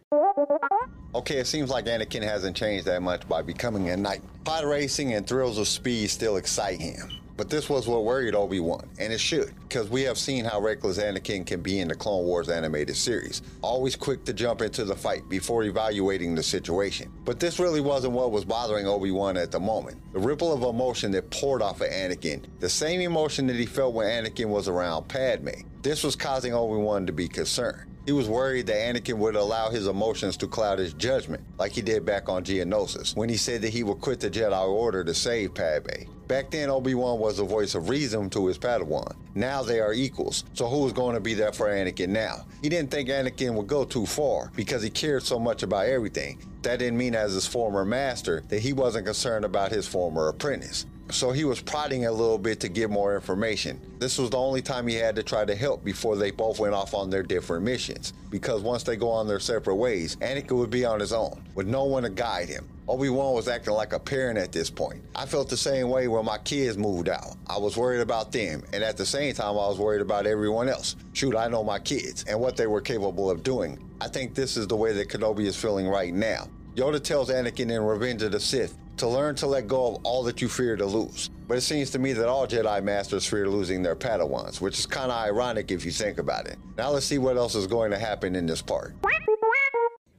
Okay, 1.15 1.37
it 1.37 1.47
seems 1.47 1.69
like 1.69 1.85
Anakin 1.85 2.23
hasn't 2.23 2.57
changed 2.57 2.85
that 2.85 3.01
much 3.01 3.27
by 3.29 3.41
becoming 3.41 3.89
a 3.89 3.95
knight. 3.97 4.21
Pod 4.43 4.65
racing 4.65 5.13
and 5.13 5.25
thrills 5.25 5.57
of 5.57 5.67
speed 5.67 6.09
still 6.09 6.35
excite 6.35 6.81
him. 6.81 7.09
But 7.37 7.49
this 7.51 7.69
was 7.69 7.87
what 7.87 8.03
worried 8.03 8.33
Obi-Wan, 8.33 8.89
and 8.99 9.13
it 9.13 9.19
should, 9.19 9.53
because 9.61 9.89
we 9.89 10.01
have 10.01 10.17
seen 10.17 10.43
how 10.43 10.59
reckless 10.59 10.97
Anakin 10.97 11.45
can 11.45 11.61
be 11.61 11.79
in 11.79 11.87
the 11.87 11.93
Clone 11.93 12.25
Wars 12.25 12.49
animated 12.49 12.97
series, 12.97 13.43
always 13.61 13.95
quick 13.95 14.25
to 14.25 14.33
jump 14.33 14.63
into 14.63 14.83
the 14.83 14.95
fight 14.95 15.29
before 15.29 15.63
evaluating 15.63 16.33
the 16.33 16.41
situation. 16.41 17.11
But 17.25 17.39
this 17.39 17.59
really 17.59 17.79
wasn't 17.79 18.13
what 18.13 18.31
was 18.31 18.43
bothering 18.43 18.87
Obi-Wan 18.87 19.37
at 19.37 19.51
the 19.51 19.59
moment. 19.59 20.01
The 20.13 20.19
ripple 20.19 20.51
of 20.51 20.63
emotion 20.63 21.11
that 21.11 21.29
poured 21.29 21.61
off 21.61 21.81
of 21.81 21.89
Anakin, 21.89 22.43
the 22.59 22.69
same 22.69 23.01
emotion 23.01 23.45
that 23.47 23.55
he 23.55 23.67
felt 23.67 23.93
when 23.93 24.07
Anakin 24.07 24.47
was 24.47 24.67
around 24.67 25.07
Padme. 25.07 25.61
This 25.87 26.03
was 26.03 26.17
causing 26.17 26.53
Obi-Wan 26.53 27.05
to 27.05 27.13
be 27.13 27.29
concerned. 27.29 27.89
He 28.05 28.11
was 28.11 28.27
worried 28.27 28.67
that 28.67 28.75
Anakin 28.75 29.17
would 29.19 29.37
allow 29.37 29.69
his 29.69 29.87
emotions 29.87 30.35
to 30.35 30.45
cloud 30.45 30.79
his 30.79 30.91
judgment, 30.91 31.41
like 31.57 31.71
he 31.71 31.81
did 31.81 32.05
back 32.05 32.27
on 32.27 32.43
Geonosis, 32.43 33.15
when 33.15 33.29
he 33.29 33.37
said 33.37 33.61
that 33.61 33.69
he 33.69 33.83
would 33.83 34.01
quit 34.01 34.19
the 34.19 34.29
Jedi 34.29 34.67
Order 34.67 35.05
to 35.05 35.13
save 35.13 35.53
Padme. 35.53 36.11
Back 36.27 36.51
then, 36.51 36.69
Obi-Wan 36.69 37.19
was 37.19 37.37
the 37.37 37.45
voice 37.45 37.73
of 37.73 37.87
reason 37.87 38.29
to 38.31 38.47
his 38.47 38.57
Padawan. 38.57 39.15
Now 39.33 39.63
they 39.63 39.79
are 39.79 39.93
equals, 39.93 40.43
so 40.51 40.67
who 40.67 40.85
is 40.85 40.91
going 40.91 41.15
to 41.15 41.21
be 41.21 41.33
there 41.33 41.53
for 41.53 41.67
Anakin 41.67 42.09
now? 42.09 42.45
He 42.61 42.67
didn't 42.67 42.91
think 42.91 43.07
Anakin 43.07 43.53
would 43.53 43.67
go 43.67 43.85
too 43.85 44.05
far 44.05 44.51
because 44.57 44.83
he 44.83 44.89
cared 44.89 45.23
so 45.23 45.39
much 45.39 45.63
about 45.63 45.85
everything. 45.85 46.43
That 46.63 46.79
didn't 46.79 46.97
mean 46.97 47.15
as 47.15 47.31
his 47.31 47.47
former 47.47 47.85
master 47.85 48.43
that 48.49 48.59
he 48.59 48.73
wasn't 48.73 49.05
concerned 49.05 49.45
about 49.45 49.71
his 49.71 49.87
former 49.87 50.27
apprentice. 50.27 50.85
So 51.09 51.31
he 51.31 51.45
was 51.45 51.61
prodding 51.61 52.05
a 52.05 52.11
little 52.11 52.37
bit 52.37 52.59
to 52.59 52.69
get 52.69 52.89
more 52.89 53.15
information. 53.15 53.79
This 53.97 54.17
was 54.17 54.29
the 54.29 54.37
only 54.37 54.61
time 54.61 54.87
he 54.87 54.95
had 54.95 55.15
to 55.15 55.23
try 55.23 55.45
to 55.45 55.55
help 55.55 55.83
before 55.83 56.17
they 56.17 56.31
both 56.31 56.59
went 56.59 56.73
off 56.73 56.93
on 56.93 57.09
their 57.09 57.23
different 57.23 57.63
missions. 57.63 58.11
Because 58.29 58.61
once 58.61 58.83
they 58.83 58.97
go 58.97 59.09
on 59.09 59.27
their 59.27 59.39
separate 59.39 59.75
ways, 59.75 60.17
Anakin 60.17 60.57
would 60.57 60.69
be 60.69 60.85
on 60.85 60.99
his 60.99 61.13
own, 61.13 61.43
with 61.55 61.65
no 61.65 61.85
one 61.85 62.03
to 62.03 62.09
guide 62.09 62.49
him. 62.49 62.67
Obi-Wan 62.89 63.33
was 63.33 63.47
acting 63.47 63.73
like 63.73 63.93
a 63.93 63.99
parent 63.99 64.37
at 64.37 64.51
this 64.51 64.69
point. 64.69 65.01
I 65.15 65.25
felt 65.25 65.49
the 65.49 65.57
same 65.57 65.89
way 65.89 66.07
when 66.07 66.25
my 66.25 66.37
kids 66.37 66.77
moved 66.77 67.09
out. 67.09 67.35
I 67.47 67.57
was 67.57 67.77
worried 67.77 68.01
about 68.01 68.31
them, 68.31 68.63
and 68.73 68.83
at 68.83 68.97
the 68.97 69.05
same 69.05 69.33
time 69.33 69.51
I 69.51 69.67
was 69.67 69.79
worried 69.79 70.01
about 70.01 70.27
everyone 70.27 70.69
else. 70.69 70.95
Shoot, 71.13 71.35
I 71.35 71.47
know 71.47 71.63
my 71.63 71.79
kids 71.79 72.25
and 72.27 72.39
what 72.39 72.57
they 72.57 72.67
were 72.67 72.81
capable 72.81 73.29
of 73.31 73.43
doing. 73.43 73.79
I 73.99 74.07
think 74.07 74.35
this 74.35 74.57
is 74.57 74.67
the 74.67 74.75
way 74.75 74.93
that 74.93 75.09
Kenobi 75.09 75.45
is 75.45 75.55
feeling 75.55 75.87
right 75.87 76.13
now. 76.13 76.47
Yoda 76.75 77.03
tells 77.03 77.29
Anakin 77.29 77.71
in 77.71 77.81
Revenge 77.81 78.21
of 78.21 78.31
the 78.33 78.39
Sith 78.39 78.77
to 78.97 79.07
learn 79.07 79.35
to 79.35 79.47
let 79.47 79.67
go 79.67 79.95
of 79.95 80.01
all 80.03 80.23
that 80.23 80.41
you 80.41 80.47
fear 80.47 80.75
to 80.75 80.85
lose. 80.85 81.29
But 81.47 81.57
it 81.57 81.61
seems 81.61 81.91
to 81.91 81.99
me 81.99 82.13
that 82.13 82.27
all 82.27 82.47
Jedi 82.47 82.83
Masters 82.83 83.25
fear 83.25 83.47
losing 83.47 83.81
their 83.81 83.95
Padawans, 83.95 84.59
which 84.59 84.77
is 84.77 84.85
kind 84.85 85.11
of 85.11 85.17
ironic 85.17 85.71
if 85.71 85.85
you 85.85 85.91
think 85.91 86.17
about 86.19 86.47
it. 86.47 86.57
Now 86.77 86.89
let's 86.91 87.05
see 87.05 87.17
what 87.17 87.37
else 87.37 87.55
is 87.55 87.67
going 87.67 87.91
to 87.91 87.99
happen 87.99 88.35
in 88.35 88.45
this 88.45 88.61
part. 88.61 88.93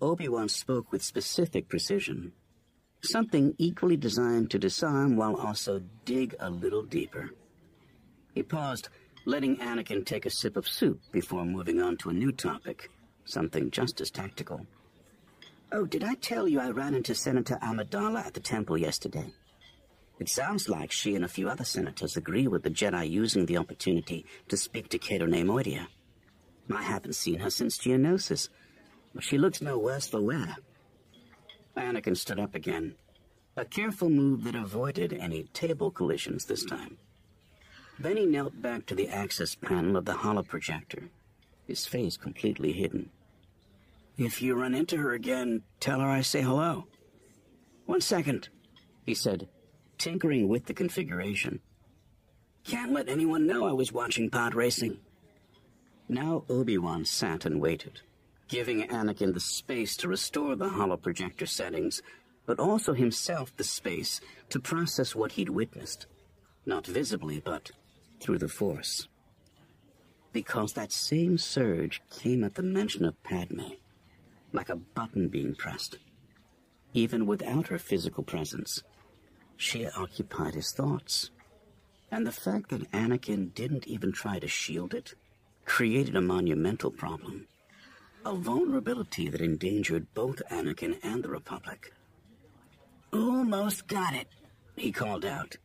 Obi-Wan 0.01 0.49
spoke 0.49 0.93
with 0.93 1.03
specific 1.03 1.69
precision. 1.69 2.33
Something 3.03 3.55
equally 3.59 3.97
designed 3.97 4.51
to 4.51 4.59
disarm 4.59 5.17
while 5.17 5.37
also 5.37 5.83
dig 6.05 6.35
a 6.41 6.51
little 6.51 6.83
deeper. 6.83 7.31
He 8.35 8.43
paused, 8.43 8.89
letting 9.25 9.57
Anakin 9.59 10.07
take 10.07 10.25
a 10.25 10.31
sip 10.31 10.57
of 10.57 10.69
soup 10.69 11.01
before 11.13 11.45
moving 11.45 11.83
on 11.83 11.97
to 11.99 12.11
a 12.11 12.13
new 12.13 12.33
topic, 12.33 12.91
something 13.25 13.71
just 13.71 14.01
as 14.01 14.11
tactical. 14.11 14.65
Oh, 15.71 15.85
did 15.85 16.03
I 16.03 16.15
tell 16.15 16.49
you 16.49 16.61
I 16.61 16.71
ran 16.71 16.95
into 16.95 17.15
Senator 17.15 17.59
Amidala 17.63 18.25
at 18.25 18.33
the 18.33 18.41
temple 18.41 18.79
yesterday? 18.79 19.35
It 20.19 20.31
sounds 20.31 20.67
like 20.67 20.91
she 20.91 21.15
and 21.15 21.25
a 21.25 21.29
few 21.29 21.49
other 21.51 21.65
senators 21.65 22.17
agree 22.17 22.49
with 22.49 22.63
the 22.63 22.71
Jedi 22.71 23.09
using 23.09 23.45
the 23.45 23.59
opportunity 23.59 24.25
to 24.49 24.57
speak 24.57 24.89
to 24.89 24.99
Cato 24.99 25.27
Neimoidia. 25.27 25.87
I 26.75 26.83
haven't 26.83 27.17
seen 27.17 27.41
her 27.41 27.51
since 27.51 27.77
Geonosis, 27.77 28.49
but 29.15 29.25
she 29.25 29.37
looks 29.37 29.61
no 29.61 29.79
worse 29.79 30.07
for 30.09 30.23
wear. 30.23 30.57
Anakin 31.77 32.17
stood 32.17 32.41
up 32.41 32.55
again, 32.55 32.95
a 33.55 33.67
careful 33.67 34.09
move 34.09 34.45
that 34.45 34.55
avoided 34.55 35.13
any 35.13 35.45
table 35.53 35.91
collisions 35.91 36.47
this 36.47 36.65
time. 36.65 36.97
Then 37.99 38.17
he 38.17 38.25
knelt 38.25 38.63
back 38.63 38.87
to 38.87 38.95
the 38.95 39.09
access 39.09 39.55
panel 39.55 39.97
of 39.99 40.07
the 40.07 40.13
holoprojector, 40.13 41.11
his 41.67 41.85
face 41.87 42.17
completely 42.17 42.73
hidden. 42.73 43.11
If 44.19 44.43
you 44.43 44.57
run 44.57 44.75
into 44.75 44.97
her 44.97 45.13
again, 45.13 45.63
tell 45.79 46.01
her 46.01 46.09
I 46.09 46.23
say 46.23 46.43
hello. 46.43 46.87
One 47.87 48.01
second, 48.01 48.49
he 49.07 49.15
said, 49.15 49.49
tinkering 49.97 50.49
with 50.49 50.67
the 50.67 50.75
configuration. 50.75 51.61
Can't 52.65 52.93
let 52.93 53.09
anyone 53.09 53.47
know 53.47 53.69
I 53.69 53.73
was 53.73 53.93
watching 53.93 54.29
pod 54.29 54.57
racing. 54.57 54.99
Now 56.09 56.43
Obi-Wan 56.49 57.05
sat 57.05 57.47
and 57.47 57.61
waited, 57.61 58.01
giving 58.49 58.89
Anakin 58.89 59.35
the 59.35 59.41
space 59.41 59.97
to 59.99 60.09
restore 60.09 60.57
the 60.57 60.71
holoprojector 60.71 61.49
settings, 61.49 62.03
but 62.45 62.59
also 62.59 62.95
himself 62.95 63.57
the 63.57 63.63
space 63.63 64.21
to 64.51 64.59
process 64.59 65.15
what 65.15 65.33
he'd 65.33 65.51
witnessed. 65.51 66.07
Not 66.67 66.89
visibly, 66.89 67.39
but 67.39 67.71
through 68.19 68.39
the 68.39 68.49
Force. 68.49 69.07
Because 70.33 70.73
that 70.73 70.91
same 70.91 71.39
surge 71.39 72.03
came 72.11 72.43
at 72.43 72.57
the 72.57 72.65
mention 72.65 73.05
of 73.05 73.23
Padme 73.23 73.75
like 74.53 74.69
a 74.69 74.77
button 74.77 75.29
being 75.29 75.55
pressed. 75.55 75.99
Even 76.95 77.27
without 77.27 77.69
her 77.69 77.79
physical 77.79 78.23
presence, 78.23 78.83
she 79.57 79.87
occupied 79.87 80.55
his 80.55 80.73
thoughts. 80.73 81.31
And 82.11 82.27
the 82.27 82.33
fact 82.33 82.71
that 82.71 82.91
Anakin 82.93 83.53
didn't 83.55 83.87
even 83.87 84.13
try 84.13 84.39
to 84.39 84.49
shield 84.49 84.95
it 84.95 85.15
created 85.65 86.17
a 86.17 86.21
monumental 86.21 86.91
problem. 86.91 87.47
A 88.25 88.35
vulnerability 88.35 89.29
that 89.29 89.41
endangered 89.41 90.13
both 90.15 90.43
Anakin 90.51 90.99
and 91.03 91.23
the 91.23 91.29
Republic. 91.29 91.93
Almost 93.13 93.87
got 93.87 94.15
it, 94.15 94.29
he 94.77 94.91
called 94.91 95.25
out. 95.25 95.57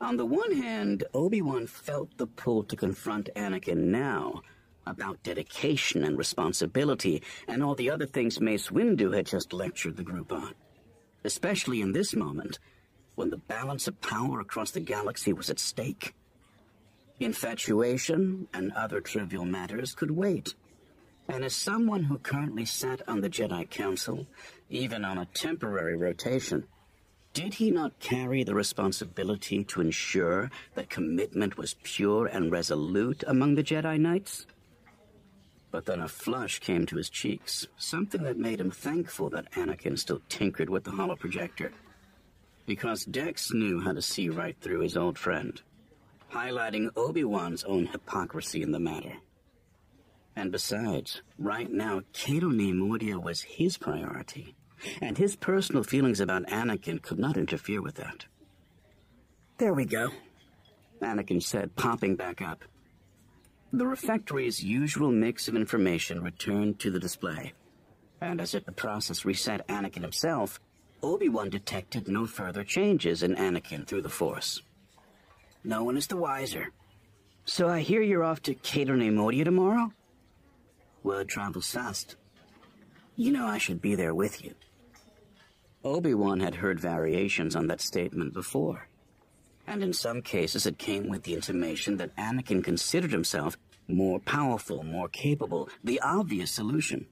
On 0.00 0.16
the 0.16 0.26
one 0.26 0.52
hand, 0.52 1.04
Obi-Wan 1.14 1.66
felt 1.66 2.16
the 2.18 2.26
pull 2.26 2.62
to 2.64 2.76
confront 2.76 3.30
Anakin 3.34 3.84
now, 3.86 4.42
about 4.90 5.22
dedication 5.22 6.04
and 6.04 6.16
responsibility 6.18 7.22
and 7.46 7.62
all 7.62 7.74
the 7.74 7.90
other 7.90 8.06
things 8.06 8.40
Mace 8.40 8.68
Windu 8.70 9.14
had 9.14 9.26
just 9.26 9.52
lectured 9.52 9.96
the 9.96 10.02
group 10.02 10.32
on. 10.32 10.54
Especially 11.24 11.80
in 11.80 11.92
this 11.92 12.14
moment, 12.14 12.58
when 13.14 13.30
the 13.30 13.36
balance 13.36 13.88
of 13.88 14.00
power 14.00 14.40
across 14.40 14.70
the 14.70 14.80
galaxy 14.80 15.32
was 15.32 15.50
at 15.50 15.58
stake. 15.58 16.14
Infatuation 17.18 18.46
and 18.54 18.72
other 18.72 19.00
trivial 19.00 19.44
matters 19.44 19.92
could 19.92 20.12
wait. 20.12 20.54
And 21.28 21.44
as 21.44 21.54
someone 21.54 22.04
who 22.04 22.18
currently 22.18 22.64
sat 22.64 23.06
on 23.08 23.20
the 23.20 23.28
Jedi 23.28 23.68
Council, 23.68 24.26
even 24.70 25.04
on 25.04 25.18
a 25.18 25.26
temporary 25.26 25.96
rotation, 25.96 26.64
did 27.34 27.54
he 27.54 27.70
not 27.70 27.98
carry 28.00 28.44
the 28.44 28.54
responsibility 28.54 29.62
to 29.64 29.80
ensure 29.80 30.50
that 30.74 30.88
commitment 30.88 31.58
was 31.58 31.76
pure 31.82 32.26
and 32.26 32.50
resolute 32.50 33.22
among 33.26 33.56
the 33.56 33.62
Jedi 33.62 33.98
Knights? 33.98 34.46
But 35.70 35.84
then 35.84 36.00
a 36.00 36.08
flush 36.08 36.60
came 36.60 36.86
to 36.86 36.96
his 36.96 37.10
cheeks, 37.10 37.66
something 37.76 38.22
that 38.22 38.38
made 38.38 38.60
him 38.60 38.70
thankful 38.70 39.28
that 39.30 39.52
Anakin 39.52 39.98
still 39.98 40.22
tinkered 40.28 40.70
with 40.70 40.84
the 40.84 40.92
holoprojector. 40.92 41.72
Because 42.66 43.04
Dex 43.04 43.52
knew 43.52 43.80
how 43.80 43.92
to 43.92 44.02
see 44.02 44.28
right 44.28 44.56
through 44.60 44.80
his 44.80 44.96
old 44.96 45.18
friend, 45.18 45.60
highlighting 46.32 46.88
Obi-Wan's 46.96 47.64
own 47.64 47.86
hypocrisy 47.86 48.62
in 48.62 48.72
the 48.72 48.80
matter. 48.80 49.14
And 50.36 50.52
besides, 50.52 51.22
right 51.38 51.70
now, 51.70 52.02
Cato 52.12 52.48
Neimoidia 52.48 53.20
was 53.20 53.42
his 53.42 53.76
priority, 53.76 54.54
and 55.00 55.18
his 55.18 55.36
personal 55.36 55.82
feelings 55.82 56.20
about 56.20 56.46
Anakin 56.46 57.02
could 57.02 57.18
not 57.18 57.36
interfere 57.36 57.82
with 57.82 57.96
that. 57.96 58.26
There 59.58 59.74
we 59.74 59.84
go, 59.84 60.10
Anakin 61.02 61.42
said, 61.42 61.74
popping 61.74 62.14
back 62.16 62.40
up. 62.40 62.64
The 63.72 63.86
refectory's 63.86 64.64
usual 64.64 65.12
mix 65.12 65.46
of 65.46 65.54
information 65.54 66.22
returned 66.22 66.78
to 66.80 66.90
the 66.90 66.98
display. 66.98 67.52
And 68.20 68.40
as 68.40 68.54
if 68.54 68.64
the 68.64 68.72
process 68.72 69.26
reset 69.26 69.66
Anakin 69.68 70.02
himself, 70.02 70.58
Obi-Wan 71.02 71.50
detected 71.50 72.08
no 72.08 72.26
further 72.26 72.64
changes 72.64 73.22
in 73.22 73.36
Anakin 73.36 73.86
through 73.86 74.02
the 74.02 74.08
Force. 74.08 74.62
No 75.64 75.84
one 75.84 75.98
is 75.98 76.06
the 76.06 76.16
wiser. 76.16 76.72
So 77.44 77.68
I 77.68 77.80
hear 77.80 78.00
you're 78.00 78.24
off 78.24 78.42
to 78.42 78.54
Cato 78.54 78.94
Neimoidia 78.94 79.44
tomorrow? 79.44 79.92
Word 81.02 81.28
travels 81.28 81.70
fast. 81.70 82.16
You 83.16 83.32
know 83.32 83.46
I 83.46 83.58
should 83.58 83.82
be 83.82 83.94
there 83.94 84.14
with 84.14 84.44
you. 84.44 84.54
Obi-Wan 85.84 86.40
had 86.40 86.56
heard 86.56 86.80
variations 86.80 87.54
on 87.54 87.66
that 87.66 87.80
statement 87.80 88.32
before 88.32 88.87
and 89.68 89.82
in 89.82 89.92
some 89.92 90.22
cases 90.22 90.66
it 90.66 90.78
came 90.78 91.08
with 91.08 91.22
the 91.24 91.34
intimation 91.34 91.98
that 91.98 92.16
Anakin 92.16 92.64
considered 92.64 93.12
himself 93.12 93.56
more 93.86 94.18
powerful, 94.18 94.82
more 94.82 95.08
capable, 95.08 95.68
the 95.84 96.00
obvious 96.00 96.50
solution. 96.50 97.06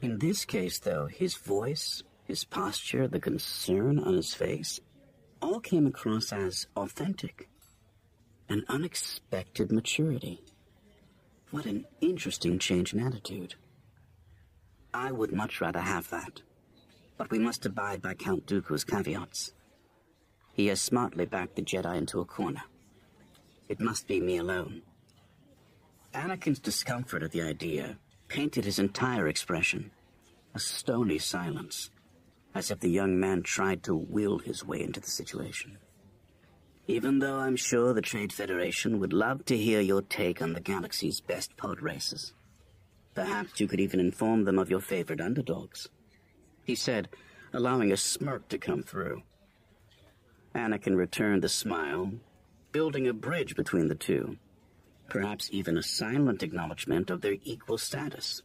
In 0.00 0.18
this 0.18 0.44
case, 0.44 0.78
though, 0.78 1.06
his 1.06 1.34
voice, 1.34 2.02
his 2.24 2.44
posture, 2.44 3.08
the 3.08 3.20
concern 3.20 3.98
on 3.98 4.14
his 4.14 4.32
face, 4.32 4.80
all 5.42 5.60
came 5.60 5.86
across 5.86 6.32
as 6.32 6.66
authentic. 6.76 7.48
An 8.48 8.64
unexpected 8.68 9.72
maturity. 9.72 10.40
What 11.50 11.66
an 11.66 11.84
interesting 12.00 12.58
change 12.58 12.94
in 12.94 13.00
attitude. 13.00 13.54
I 14.94 15.10
would 15.10 15.32
much 15.32 15.60
rather 15.60 15.80
have 15.80 16.08
that. 16.10 16.42
But 17.16 17.30
we 17.30 17.38
must 17.38 17.66
abide 17.66 18.02
by 18.02 18.14
Count 18.14 18.46
Dooku's 18.46 18.84
caveats. 18.84 19.52
He 20.56 20.68
has 20.68 20.80
smartly 20.80 21.26
backed 21.26 21.56
the 21.56 21.62
Jedi 21.62 21.98
into 21.98 22.18
a 22.18 22.24
corner. 22.24 22.62
It 23.68 23.78
must 23.78 24.06
be 24.06 24.20
me 24.20 24.38
alone. 24.38 24.80
Anakin's 26.14 26.58
discomfort 26.58 27.22
at 27.22 27.32
the 27.32 27.42
idea 27.42 27.98
painted 28.28 28.64
his 28.64 28.78
entire 28.78 29.28
expression. 29.28 29.90
A 30.54 30.58
stony 30.58 31.18
silence, 31.18 31.90
as 32.54 32.70
if 32.70 32.80
the 32.80 32.88
young 32.88 33.20
man 33.20 33.42
tried 33.42 33.82
to 33.82 33.94
will 33.94 34.38
his 34.38 34.64
way 34.64 34.82
into 34.82 34.98
the 34.98 35.10
situation. 35.10 35.76
Even 36.86 37.18
though 37.18 37.36
I'm 37.36 37.56
sure 37.56 37.92
the 37.92 38.00
Trade 38.00 38.32
Federation 38.32 38.98
would 38.98 39.12
love 39.12 39.44
to 39.44 39.58
hear 39.58 39.82
your 39.82 40.00
take 40.00 40.40
on 40.40 40.54
the 40.54 40.60
galaxy's 40.60 41.20
best 41.20 41.54
pod 41.58 41.82
races. 41.82 42.32
Perhaps 43.14 43.60
you 43.60 43.68
could 43.68 43.80
even 43.80 44.00
inform 44.00 44.44
them 44.44 44.58
of 44.58 44.70
your 44.70 44.80
favorite 44.80 45.20
underdogs. 45.20 45.90
He 46.64 46.74
said, 46.74 47.10
allowing 47.52 47.92
a 47.92 47.96
smirk 47.98 48.48
to 48.48 48.56
come 48.56 48.82
through. 48.82 49.22
Anakin 50.56 50.96
returned 50.96 51.42
the 51.42 51.48
smile, 51.48 52.12
building 52.72 53.06
a 53.06 53.12
bridge 53.12 53.54
between 53.54 53.88
the 53.88 53.94
two, 53.94 54.36
perhaps 55.08 55.50
even 55.52 55.76
a 55.76 55.82
silent 55.82 56.42
acknowledgement 56.42 57.10
of 57.10 57.20
their 57.20 57.36
equal 57.44 57.78
status. 57.78 58.42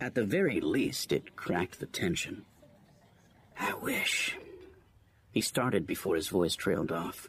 At 0.00 0.14
the 0.14 0.24
very 0.24 0.60
least, 0.60 1.12
it 1.12 1.36
cracked 1.36 1.80
the 1.80 1.86
tension. 1.86 2.44
I 3.58 3.74
wish. 3.74 4.38
He 5.32 5.40
started 5.40 5.86
before 5.86 6.14
his 6.16 6.28
voice 6.28 6.54
trailed 6.54 6.92
off. 6.92 7.28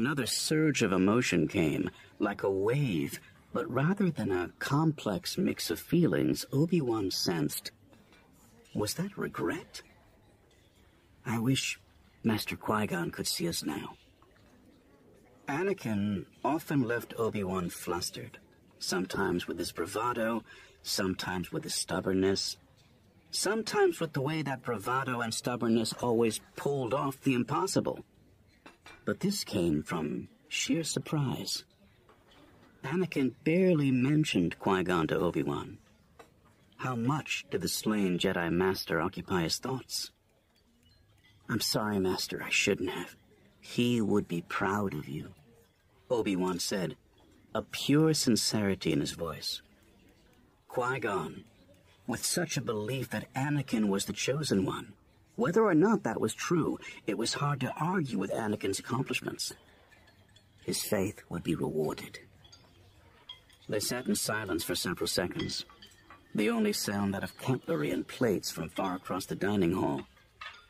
Another 0.00 0.24
surge 0.24 0.80
of 0.80 0.92
emotion 0.92 1.46
came, 1.46 1.90
like 2.18 2.42
a 2.42 2.50
wave, 2.50 3.20
but 3.52 3.70
rather 3.70 4.10
than 4.10 4.32
a 4.32 4.50
complex 4.58 5.36
mix 5.36 5.70
of 5.70 5.78
feelings, 5.78 6.46
Obi-Wan 6.54 7.10
sensed. 7.10 7.70
Was 8.74 8.94
that 8.94 9.18
regret? 9.18 9.82
I 11.26 11.38
wish 11.38 11.78
Master 12.24 12.56
Qui-Gon 12.56 13.10
could 13.10 13.26
see 13.26 13.46
us 13.46 13.62
now. 13.62 13.98
Anakin 15.46 16.24
often 16.42 16.80
left 16.80 17.12
Obi-Wan 17.18 17.68
flustered, 17.68 18.38
sometimes 18.78 19.46
with 19.46 19.58
his 19.58 19.70
bravado, 19.70 20.42
sometimes 20.82 21.52
with 21.52 21.64
his 21.64 21.74
stubbornness, 21.74 22.56
sometimes 23.30 24.00
with 24.00 24.14
the 24.14 24.22
way 24.22 24.40
that 24.40 24.62
bravado 24.62 25.20
and 25.20 25.34
stubbornness 25.34 25.92
always 26.00 26.40
pulled 26.56 26.94
off 26.94 27.20
the 27.20 27.34
impossible. 27.34 28.02
But 29.04 29.20
this 29.20 29.44
came 29.44 29.82
from 29.82 30.28
sheer 30.48 30.84
surprise. 30.84 31.64
Anakin 32.84 33.34
barely 33.44 33.90
mentioned 33.90 34.58
Qui-Gon 34.58 35.06
to 35.08 35.18
Obi-Wan. 35.18 35.78
How 36.76 36.96
much 36.96 37.44
did 37.50 37.60
the 37.60 37.68
slain 37.68 38.18
Jedi 38.18 38.50
Master 38.50 39.00
occupy 39.00 39.42
his 39.42 39.58
thoughts? 39.58 40.10
I'm 41.48 41.60
sorry, 41.60 41.98
Master, 41.98 42.42
I 42.42 42.48
shouldn't 42.48 42.90
have. 42.90 43.16
He 43.60 44.00
would 44.00 44.26
be 44.26 44.42
proud 44.42 44.94
of 44.94 45.08
you, 45.08 45.34
Obi-Wan 46.08 46.58
said, 46.58 46.96
a 47.54 47.62
pure 47.62 48.14
sincerity 48.14 48.92
in 48.92 49.00
his 49.00 49.12
voice. 49.12 49.60
Qui-Gon, 50.68 51.44
with 52.06 52.24
such 52.24 52.56
a 52.56 52.62
belief 52.62 53.10
that 53.10 53.32
Anakin 53.34 53.88
was 53.88 54.06
the 54.06 54.12
chosen 54.12 54.64
one, 54.64 54.94
whether 55.40 55.64
or 55.64 55.74
not 55.74 56.02
that 56.02 56.20
was 56.20 56.34
true, 56.34 56.78
it 57.06 57.16
was 57.16 57.32
hard 57.32 57.60
to 57.60 57.72
argue 57.80 58.18
with 58.18 58.30
Anakin's 58.30 58.78
accomplishments. 58.78 59.54
His 60.62 60.82
faith 60.82 61.22
would 61.30 61.42
be 61.42 61.54
rewarded. 61.54 62.18
They 63.66 63.80
sat 63.80 64.06
in 64.06 64.16
silence 64.16 64.62
for 64.62 64.74
several 64.74 65.06
seconds, 65.06 65.64
the 66.34 66.50
only 66.50 66.74
sound 66.74 67.14
that 67.14 67.24
of 67.24 67.38
cutlery 67.38 67.90
and 67.90 68.06
plates 68.06 68.50
from 68.50 68.68
far 68.68 68.96
across 68.96 69.24
the 69.24 69.34
dining 69.34 69.72
hall, 69.72 70.02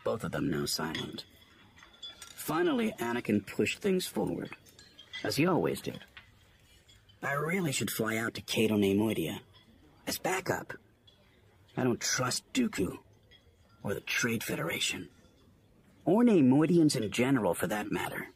both 0.05 0.23
of 0.23 0.31
them 0.31 0.49
now 0.49 0.67
silent. 0.67 1.25
Finally, 2.37 2.95
Anakin 3.01 3.45
pushed 3.45 3.81
things 3.81 4.07
forward, 4.07 4.51
as 5.25 5.35
he 5.35 5.47
always 5.47 5.81
did. 5.81 5.99
I 7.25 7.33
really 7.33 7.73
should 7.73 7.91
fly 7.91 8.19
out 8.19 8.35
to 8.35 8.41
Cato 8.41 8.77
Neimoidia 8.77 9.41
as 10.07 10.19
backup. 10.19 10.75
I 11.77 11.83
don't 11.83 12.01
trust 12.01 12.45
Dooku 12.53 12.99
or 13.83 13.95
the 13.95 14.01
Trade 14.01 14.43
Federation, 14.43 15.09
or 16.05 16.23
Neimoidians 16.23 16.97
in 16.97 17.11
general 17.11 17.55
for 17.55 17.67
that 17.67 17.91
matter. 17.91 18.29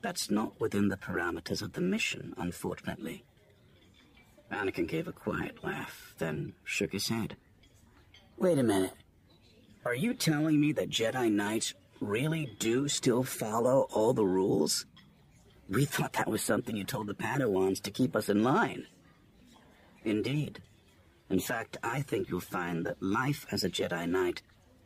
That's 0.00 0.30
not 0.30 0.60
within 0.60 0.88
the 0.88 0.96
parameters 0.96 1.62
of 1.62 1.72
the 1.72 1.80
mission, 1.80 2.34
unfortunately. 2.36 3.24
Anakin 4.52 4.88
gave 4.88 5.08
a 5.08 5.12
quiet 5.12 5.62
laugh, 5.62 6.14
then 6.18 6.54
shook 6.64 6.92
his 6.92 7.08
head. 7.08 7.36
Wait 8.36 8.58
a 8.58 8.62
minute. 8.62 8.94
Are 9.84 9.94
you 9.94 10.14
telling 10.14 10.60
me 10.60 10.72
that 10.72 10.90
Jedi 10.90 11.30
Knights 11.30 11.74
really 12.00 12.56
do 12.58 12.88
still 12.88 13.24
follow 13.24 13.88
all 13.92 14.12
the 14.12 14.24
rules? 14.24 14.86
We 15.68 15.84
thought 15.84 16.14
that 16.14 16.30
was 16.30 16.42
something 16.42 16.76
you 16.76 16.84
told 16.84 17.08
the 17.08 17.14
Padawans 17.14 17.82
to 17.82 17.90
keep 17.90 18.16
us 18.16 18.28
in 18.28 18.42
line. 18.42 18.86
Indeed. 20.04 20.62
In 21.30 21.40
fact, 21.40 21.76
I 21.82 22.00
think 22.00 22.28
you'll 22.28 22.40
find 22.40 22.86
that 22.86 23.02
life 23.02 23.46
as 23.50 23.64
a 23.64 23.68
Jedi 23.70 24.08
Knight 24.08 24.42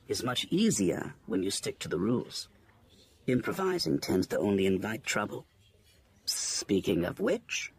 is 0.09 0.25
much 0.25 0.47
easier 0.51 1.15
when 1.27 1.43
you 1.43 1.51
stick 1.51 1.79
to 1.81 1.89
the 1.89 1.99
rules. 1.99 2.49
Improvising 3.27 4.01
tends 4.01 4.27
to 4.29 4.39
only 4.39 4.67
invite 4.67 5.05
trouble. 5.05 5.47
Speaking 6.25 7.05
of 7.05 7.21
which, 7.21 7.73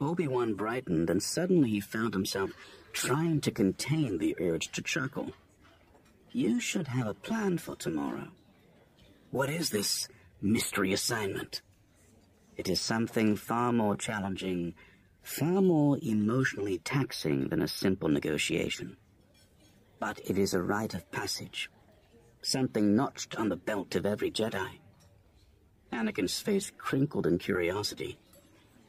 Obi-Wan 0.00 0.54
brightened 0.54 1.10
and 1.10 1.22
suddenly 1.22 1.70
he 1.70 1.80
found 1.80 2.14
himself 2.14 2.50
trying 2.92 3.40
to 3.40 3.50
contain 3.50 4.18
the 4.18 4.36
urge 4.40 4.70
to 4.72 4.82
chuckle. 4.82 5.32
You 6.30 6.60
should 6.60 6.88
have 6.88 7.06
a 7.06 7.14
plan 7.14 7.58
for 7.58 7.74
tomorrow. 7.74 8.28
What 9.30 9.50
is 9.50 9.70
this 9.70 10.08
mystery 10.40 10.92
assignment? 10.92 11.62
It 12.56 12.68
is 12.68 12.80
something 12.80 13.34
far 13.36 13.72
more 13.72 13.96
challenging 13.96 14.74
far 15.22 15.62
more 15.62 15.98
emotionally 16.02 16.78
taxing 16.78 17.48
than 17.48 17.62
a 17.62 17.68
simple 17.68 18.08
negotiation. 18.08 18.96
But 19.98 20.20
it 20.28 20.36
is 20.36 20.52
a 20.52 20.62
rite 20.62 20.94
of 20.94 21.10
passage, 21.12 21.70
something 22.42 22.96
notched 22.96 23.36
on 23.36 23.48
the 23.48 23.56
belt 23.56 23.94
of 23.94 24.04
every 24.04 24.30
Jedi. 24.30 24.80
Anakin's 25.92 26.40
face 26.40 26.72
crinkled 26.76 27.26
in 27.26 27.38
curiosity, 27.38 28.18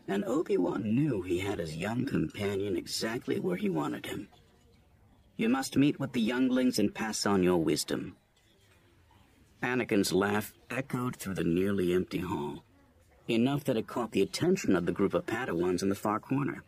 and 0.08 0.26
Obi-Wan 0.26 0.84
knew 0.84 1.22
he 1.22 1.40
had 1.40 1.60
his 1.60 1.76
young 1.76 2.06
companion 2.06 2.76
exactly 2.76 3.40
where 3.40 3.58
he 3.58 3.70
wanted 3.70 4.06
him. 4.06 4.28
You 5.38 5.50
must 5.50 5.78
meet 5.78 6.00
with 6.00 6.14
the 6.14 6.22
younglings 6.22 6.80
and 6.80 6.94
pass 6.94 7.26
on 7.26 7.44
your 7.44 7.58
wisdom. 7.64 8.16
Anakin's 9.62 10.12
laugh 10.12 10.54
echoed 10.70 11.16
through 11.16 11.36
the 11.36 11.44
nearly 11.44 11.94
empty 11.94 12.20
hall 12.20 12.64
enough 13.28 13.64
that 13.66 13.78
it 13.78 13.88
caught 13.88 14.12
the 14.12 14.22
attention 14.22 14.76
of 14.76 14.86
the 14.86 14.92
group 14.92 15.14
of 15.14 15.26
Padawans 15.26 15.82
in 15.82 15.90
the 15.90 15.96
far 15.96 16.20
corner. 16.20 16.64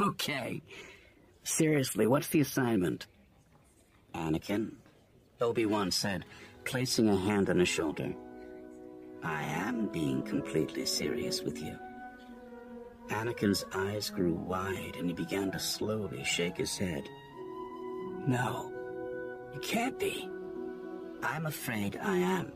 Okay. 0.00 0.62
Seriously, 1.42 2.06
what's 2.06 2.28
the 2.28 2.40
assignment? 2.40 3.06
Anakin, 4.14 4.72
Obi-Wan 5.40 5.90
said, 5.90 6.24
placing 6.64 7.08
a 7.08 7.16
hand 7.16 7.50
on 7.50 7.58
his 7.58 7.68
shoulder. 7.68 8.14
I 9.22 9.42
am 9.44 9.86
being 9.86 10.22
completely 10.22 10.86
serious 10.86 11.42
with 11.42 11.62
you. 11.62 11.78
Anakin's 13.08 13.64
eyes 13.72 14.10
grew 14.10 14.34
wide 14.34 14.96
and 14.98 15.08
he 15.08 15.14
began 15.14 15.50
to 15.52 15.58
slowly 15.58 16.24
shake 16.24 16.56
his 16.56 16.76
head. 16.76 17.08
No, 18.26 18.72
you 19.54 19.60
can't 19.60 19.98
be. 19.98 20.28
I'm 21.22 21.46
afraid 21.46 21.98
I 22.02 22.16
am. 22.16 22.52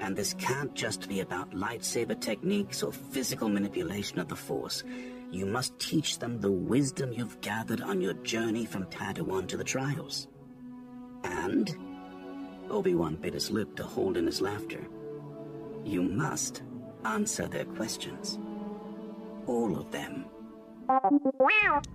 And 0.00 0.16
this 0.16 0.34
can't 0.34 0.74
just 0.74 1.08
be 1.08 1.20
about 1.20 1.52
lightsaber 1.52 2.20
techniques 2.20 2.82
or 2.82 2.92
physical 2.92 3.48
manipulation 3.48 4.18
of 4.18 4.28
the 4.28 4.36
Force. 4.36 4.84
You 5.30 5.46
must 5.46 5.78
teach 5.78 6.18
them 6.18 6.40
the 6.40 6.50
wisdom 6.50 7.12
you've 7.12 7.40
gathered 7.40 7.80
on 7.80 8.00
your 8.00 8.14
journey 8.14 8.66
from 8.66 8.84
Padawan 8.86 9.48
to 9.48 9.56
the 9.56 9.64
trials. 9.64 10.28
And, 11.24 11.74
Obi-Wan 12.70 13.16
bit 13.16 13.34
his 13.34 13.50
lip 13.50 13.76
to 13.76 13.84
hold 13.84 14.16
in 14.16 14.26
his 14.26 14.40
laughter, 14.40 14.86
you 15.84 16.02
must 16.02 16.62
answer 17.04 17.46
their 17.46 17.64
questions. 17.64 18.38
All 19.46 19.76
of 19.78 19.90
them. 19.90 20.26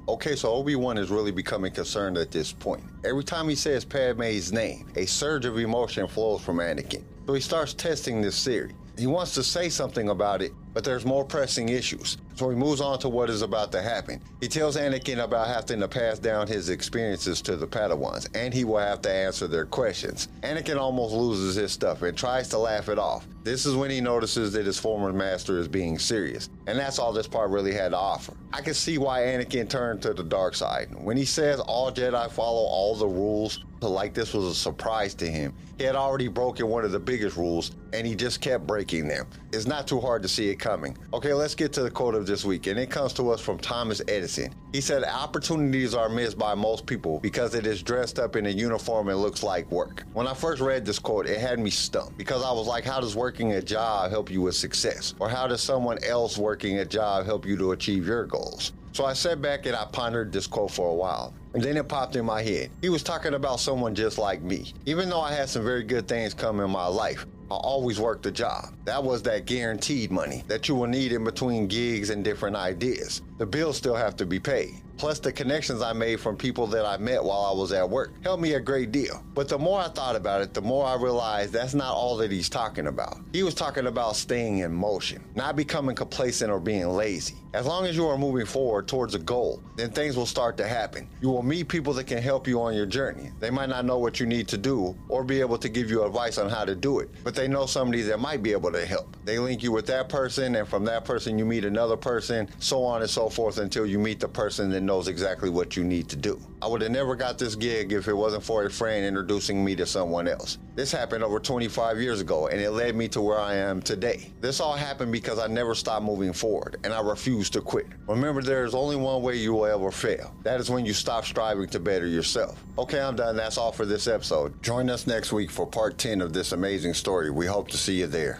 Okay, 0.08 0.36
so 0.36 0.52
Obi-Wan 0.54 0.98
is 0.98 1.10
really 1.10 1.32
becoming 1.32 1.72
concerned 1.72 2.18
at 2.18 2.32
this 2.32 2.52
point. 2.52 2.84
Every 3.06 3.24
time 3.24 3.48
he 3.48 3.56
says 3.56 3.86
Padme's 3.86 4.52
name, 4.52 4.88
a 4.96 5.06
surge 5.06 5.46
of 5.46 5.58
emotion 5.58 6.08
flows 6.08 6.42
from 6.42 6.58
Anakin. 6.58 7.04
So 7.30 7.36
he 7.36 7.42
starts 7.42 7.76
testing 7.76 8.24
this 8.24 8.44
theory. 8.44 8.72
He 8.98 9.06
wants 9.06 9.36
to 9.36 9.44
say 9.44 9.70
something 9.70 10.10
about 10.10 10.42
it, 10.42 10.52
but 10.74 10.84
there's 10.84 11.06
more 11.06 11.24
pressing 11.24 11.70
issues. 11.70 12.18
So 12.40 12.50
he 12.50 12.56
moves 12.56 12.80
on 12.80 12.98
to 13.00 13.10
what 13.10 13.30
is 13.30 13.42
about 13.42 13.74
to 13.74 13.82
happen. 13.82 14.22
He 14.40 14.48
tells 14.48 14.78
Anakin 14.78 15.22
about 15.22 15.48
having 15.48 15.82
to 15.82 15.90
pass 15.90 16.20
down 16.20 16.48
his 16.48 16.70
experiences 16.70 17.42
to 17.42 17.58
the 17.58 17.68
Padawans, 17.68 18.30
and 18.34 18.54
he 18.54 18.64
will 18.64 18.78
have 18.78 19.02
to 19.02 19.12
answer 19.12 19.46
their 19.46 19.66
questions. 19.66 20.30
Anakin 20.42 20.78
almost 20.78 21.14
loses 21.14 21.56
his 21.56 21.74
stuff 21.74 22.02
and 22.02 22.18
tries 22.18 22.48
to 22.50 22.58
laugh 22.58 22.88
it 22.88 22.98
off. 22.98 23.28
This 23.44 23.66
is 23.66 23.76
when 23.76 23.92
he 23.92 24.00
notices 24.00 24.54
that 24.54 24.66
his 24.66 24.80
former 24.80 25.12
master 25.12 25.58
is 25.58 25.68
being 25.68 26.00
serious. 26.00 26.50
And 26.66 26.80
that's 26.80 26.98
all 26.98 27.12
this 27.12 27.28
part 27.28 27.50
really 27.50 27.74
had 27.74 27.90
to 27.90 27.98
offer. 27.98 28.34
I 28.54 28.62
can 28.62 28.74
see 28.74 28.98
why 28.98 29.22
Anakin 29.22 29.70
turned 29.70 30.02
to 30.04 30.14
the 30.14 30.24
dark 30.24 30.56
side. 30.56 30.88
When 30.98 31.18
he 31.18 31.26
says 31.26 31.60
all 31.60 31.92
Jedi 31.92 32.32
follow 32.32 32.62
all 32.62 32.96
the 32.96 33.08
rules, 33.08 33.66
like 33.82 34.14
this 34.14 34.34
was 34.34 34.46
a 34.46 34.56
surprise 34.56 35.14
to 35.16 35.30
him. 35.30 35.54
He 35.78 35.86
had 35.86 35.96
already 35.96 36.28
broken 36.28 36.68
one 36.68 36.84
of 36.84 36.92
the 36.92 37.00
biggest 37.00 37.38
rules, 37.38 37.72
and 37.94 38.06
he 38.06 38.14
just 38.14 38.42
kept 38.42 38.68
breaking 38.68 39.08
them. 39.08 39.26
It's 39.54 39.66
not 39.66 39.88
too 39.88 40.02
hard 40.02 40.22
to 40.24 40.28
see 40.28 40.50
it 40.50 40.58
coming. 40.58 40.98
Okay, 41.14 41.34
let's 41.34 41.56
get 41.56 41.72
to 41.74 41.84
the 41.84 41.90
quote 41.90 42.16
of 42.16 42.26
this 42.30 42.46
week, 42.46 42.68
and 42.68 42.80
it 42.80 42.90
comes 42.90 43.12
to 43.14 43.32
us 43.32 43.42
from 43.42 43.58
Thomas 43.58 44.02
Edison. 44.08 44.54
He 44.72 44.80
said, 44.80 45.04
Opportunities 45.04 45.94
are 45.96 46.08
missed 46.08 46.38
by 46.38 46.54
most 46.54 46.86
people 46.86 47.20
because 47.20 47.56
it 47.56 47.66
is 47.66 47.82
dressed 47.84 48.20
up 48.20 48.36
in 48.36 48.46
a 48.46 48.50
uniform 48.50 49.10
and 49.10 49.18
looks 49.18 49.44
like 49.44 49.70
work. 49.72 50.04
When 50.14 50.28
I 50.28 50.34
first 50.34 50.62
read 50.62 50.86
this 50.86 51.00
quote, 51.00 51.26
it 51.26 51.40
had 51.40 51.60
me 51.60 51.72
stumped 51.72 52.18
because 52.18 52.44
I 52.44 52.52
was 52.52 52.68
like, 52.68 52.86
How 52.86 53.02
does 53.02 53.16
working 53.16 53.54
a 53.54 53.62
job 53.62 54.12
help 54.12 54.32
you 54.32 54.42
with 54.42 54.56
success? 54.56 55.16
Or 55.20 55.28
how 55.28 55.48
does 55.48 55.62
someone 55.62 56.02
else 56.04 56.38
working 56.38 56.80
a 56.80 56.86
job 56.86 57.26
help 57.26 57.46
you 57.46 57.58
to 57.58 57.72
achieve 57.72 58.08
your 58.08 58.26
goals? 58.26 58.74
So 58.92 59.06
I 59.06 59.14
sat 59.14 59.42
back 59.42 59.66
and 59.66 59.76
I 59.76 59.86
pondered 59.86 60.32
this 60.32 60.48
quote 60.48 60.72
for 60.72 60.90
a 60.90 60.94
while. 60.94 61.34
And 61.54 61.64
then 61.64 61.78
it 61.78 61.88
popped 61.88 62.16
in 62.16 62.26
my 62.26 62.44
head. 62.44 62.70
He 62.82 62.90
was 62.90 63.02
talking 63.02 63.34
about 63.34 63.60
someone 63.60 63.96
just 63.96 64.20
like 64.20 64.42
me. 64.42 64.74
Even 64.86 65.10
though 65.10 65.22
I 65.22 65.34
had 65.34 65.50
some 65.50 65.64
very 65.64 65.84
good 65.84 66.08
things 66.08 66.34
come 66.34 66.60
in 66.60 66.70
my 66.70 66.86
life, 66.86 67.26
I 67.52 67.56
always 67.56 68.00
worked 68.00 68.28
a 68.28 68.32
job. 68.32 68.76
That 68.86 69.04
was 69.04 69.24
that 69.24 69.46
guaranteed 69.46 70.12
money 70.12 70.44
that 70.48 70.68
you 70.68 70.76
will 70.76 70.88
need 70.88 71.12
in 71.12 71.24
between 71.24 71.68
gigs 71.68 72.12
and 72.12 72.24
different 72.24 72.56
ideas. 72.56 73.24
The 73.40 73.46
bills 73.46 73.76
still 73.78 73.96
have 73.96 74.16
to 74.18 74.26
be 74.26 74.40
paid. 74.40 74.82
Plus, 75.00 75.18
the 75.18 75.32
connections 75.32 75.82
I 75.82 75.94
made 75.94 76.20
from 76.20 76.36
people 76.36 76.68
that 76.68 76.86
I 76.86 76.98
met 76.98 77.24
while 77.24 77.46
I 77.46 77.58
was 77.58 77.72
at 77.72 77.90
work 77.90 78.12
helped 78.22 78.44
me 78.44 78.56
a 78.56 78.60
great 78.60 78.92
deal. 78.92 79.24
But 79.34 79.48
the 79.48 79.58
more 79.58 79.80
I 79.80 79.88
thought 79.88 80.18
about 80.18 80.42
it, 80.42 80.54
the 80.54 80.62
more 80.62 80.86
I 80.86 80.96
realized 80.96 81.54
that's 81.54 81.74
not 81.74 81.96
all 81.96 82.18
that 82.18 82.30
he's 82.30 82.50
talking 82.50 82.88
about. 82.88 83.18
He 83.32 83.42
was 83.42 83.54
talking 83.54 83.88
about 83.88 84.18
staying 84.18 84.58
in 84.58 84.74
motion, 84.74 85.24
not 85.36 85.56
becoming 85.56 85.96
complacent 85.96 86.52
or 86.52 86.60
being 86.60 86.90
lazy. 86.90 87.36
As 87.54 87.66
long 87.66 87.88
as 87.88 87.96
you 87.96 88.06
are 88.08 88.18
moving 88.18 88.46
forward 88.46 88.88
towards 88.88 89.16
a 89.16 89.20
goal, 89.20 89.64
then 89.76 89.90
things 89.90 90.16
will 90.16 90.28
start 90.28 90.56
to 90.58 90.68
happen. 90.68 91.10
You 91.20 91.30
will 91.30 91.42
meet 91.42 91.68
people 91.68 91.94
that 91.94 92.04
can 92.06 92.22
help 92.22 92.46
you 92.48 92.62
on 92.62 92.76
your 92.76 92.86
journey. 92.86 93.32
They 93.40 93.50
might 93.50 93.70
not 93.70 93.86
know 93.86 93.98
what 93.98 94.20
you 94.20 94.28
need 94.28 94.48
to 94.50 94.58
do 94.58 94.96
or 95.08 95.24
be 95.24 95.40
able 95.40 95.58
to 95.60 95.70
give 95.70 95.90
you 95.90 96.04
advice 96.04 96.38
on 96.38 96.50
how 96.50 96.64
to 96.66 96.76
do 96.76 97.00
it, 97.00 97.10
but 97.24 97.34
they 97.34 97.48
know 97.48 97.66
somebody 97.66 98.04
that 98.04 98.20
might 98.20 98.44
be 98.44 98.52
able 98.52 98.72
to 98.74 98.86
help. 98.86 99.18
They 99.26 99.40
link 99.40 99.64
you 99.64 99.72
with 99.72 99.88
that 99.88 100.10
person, 100.10 100.58
and 100.58 100.68
from 100.68 100.86
that 100.86 101.06
person, 101.06 101.40
you 101.40 101.46
meet 101.46 101.66
another 101.66 101.98
person, 101.98 102.50
so 102.60 102.84
on 102.84 103.02
and 103.02 103.10
so 103.10 103.30
forth 103.30 103.58
until 103.58 103.86
you 103.86 103.98
meet 103.98 104.20
the 104.20 104.28
person 104.28 104.70
that 104.70 104.82
knows 104.90 105.08
exactly 105.08 105.52
what 105.52 105.78
you 105.78 105.84
need 105.84 106.10
to 106.10 106.16
do. 106.16 106.42
I 106.64 106.68
would 106.68 106.82
have 106.82 106.90
never 106.90 107.16
got 107.16 107.38
this 107.38 107.54
gig 107.54 107.94
if 107.94 108.08
it 108.08 108.14
wasn't 108.14 108.44
for 108.44 108.66
a 108.66 108.72
friend 108.72 109.06
introducing 109.06 109.64
me 109.64 109.76
to 109.76 109.86
someone 109.86 110.28
else. 110.28 110.58
This 110.74 110.92
happened 110.92 111.24
over 111.24 111.40
25 111.40 112.02
years 112.02 112.22
ago, 112.22 112.48
and 112.48 112.60
it 112.60 112.72
led 112.72 112.96
me 112.96 113.08
to 113.10 113.22
where 113.22 113.38
I 113.40 113.54
am 113.54 113.84
today. 113.84 114.32
This 114.42 114.60
all 114.60 114.74
happened 114.74 115.12
because 115.12 115.38
I 115.38 115.46
never 115.46 115.76
stopped 115.76 116.04
moving 116.04 116.34
forward, 116.34 116.78
and 116.84 116.92
I 116.92 117.02
refused 117.02 117.54
to 117.54 117.62
quit. 117.62 117.86
Remember, 118.08 118.42
there 118.42 118.66
is 118.66 118.74
only 118.74 118.96
one 118.96 119.22
way 119.22 119.36
you 119.36 119.54
will 119.54 119.68
ever 119.68 119.92
fail. 119.92 120.36
That 120.42 120.60
is 120.60 120.72
when 120.72 120.88
you 120.88 120.94
stop 120.94 121.24
striving 121.24 121.70
to 121.70 121.80
better 121.80 122.08
yourself. 122.08 122.64
Okay, 122.80 123.00
I'm 123.00 123.16
done. 123.16 123.38
That's 123.38 123.60
all 123.60 123.72
for 123.72 123.86
this 123.86 124.08
episode. 124.08 124.64
Join 124.64 124.90
us 124.90 125.06
next 125.06 125.32
week 125.32 125.52
for 125.52 125.68
part 125.68 126.00
10 126.00 126.20
of 126.20 126.34
this 126.34 126.52
amazing 126.52 126.96
story. 126.96 127.30
We 127.30 127.46
hope 127.46 127.68
to 127.68 127.78
see 127.78 128.00
you 128.00 128.08
there. 128.08 128.40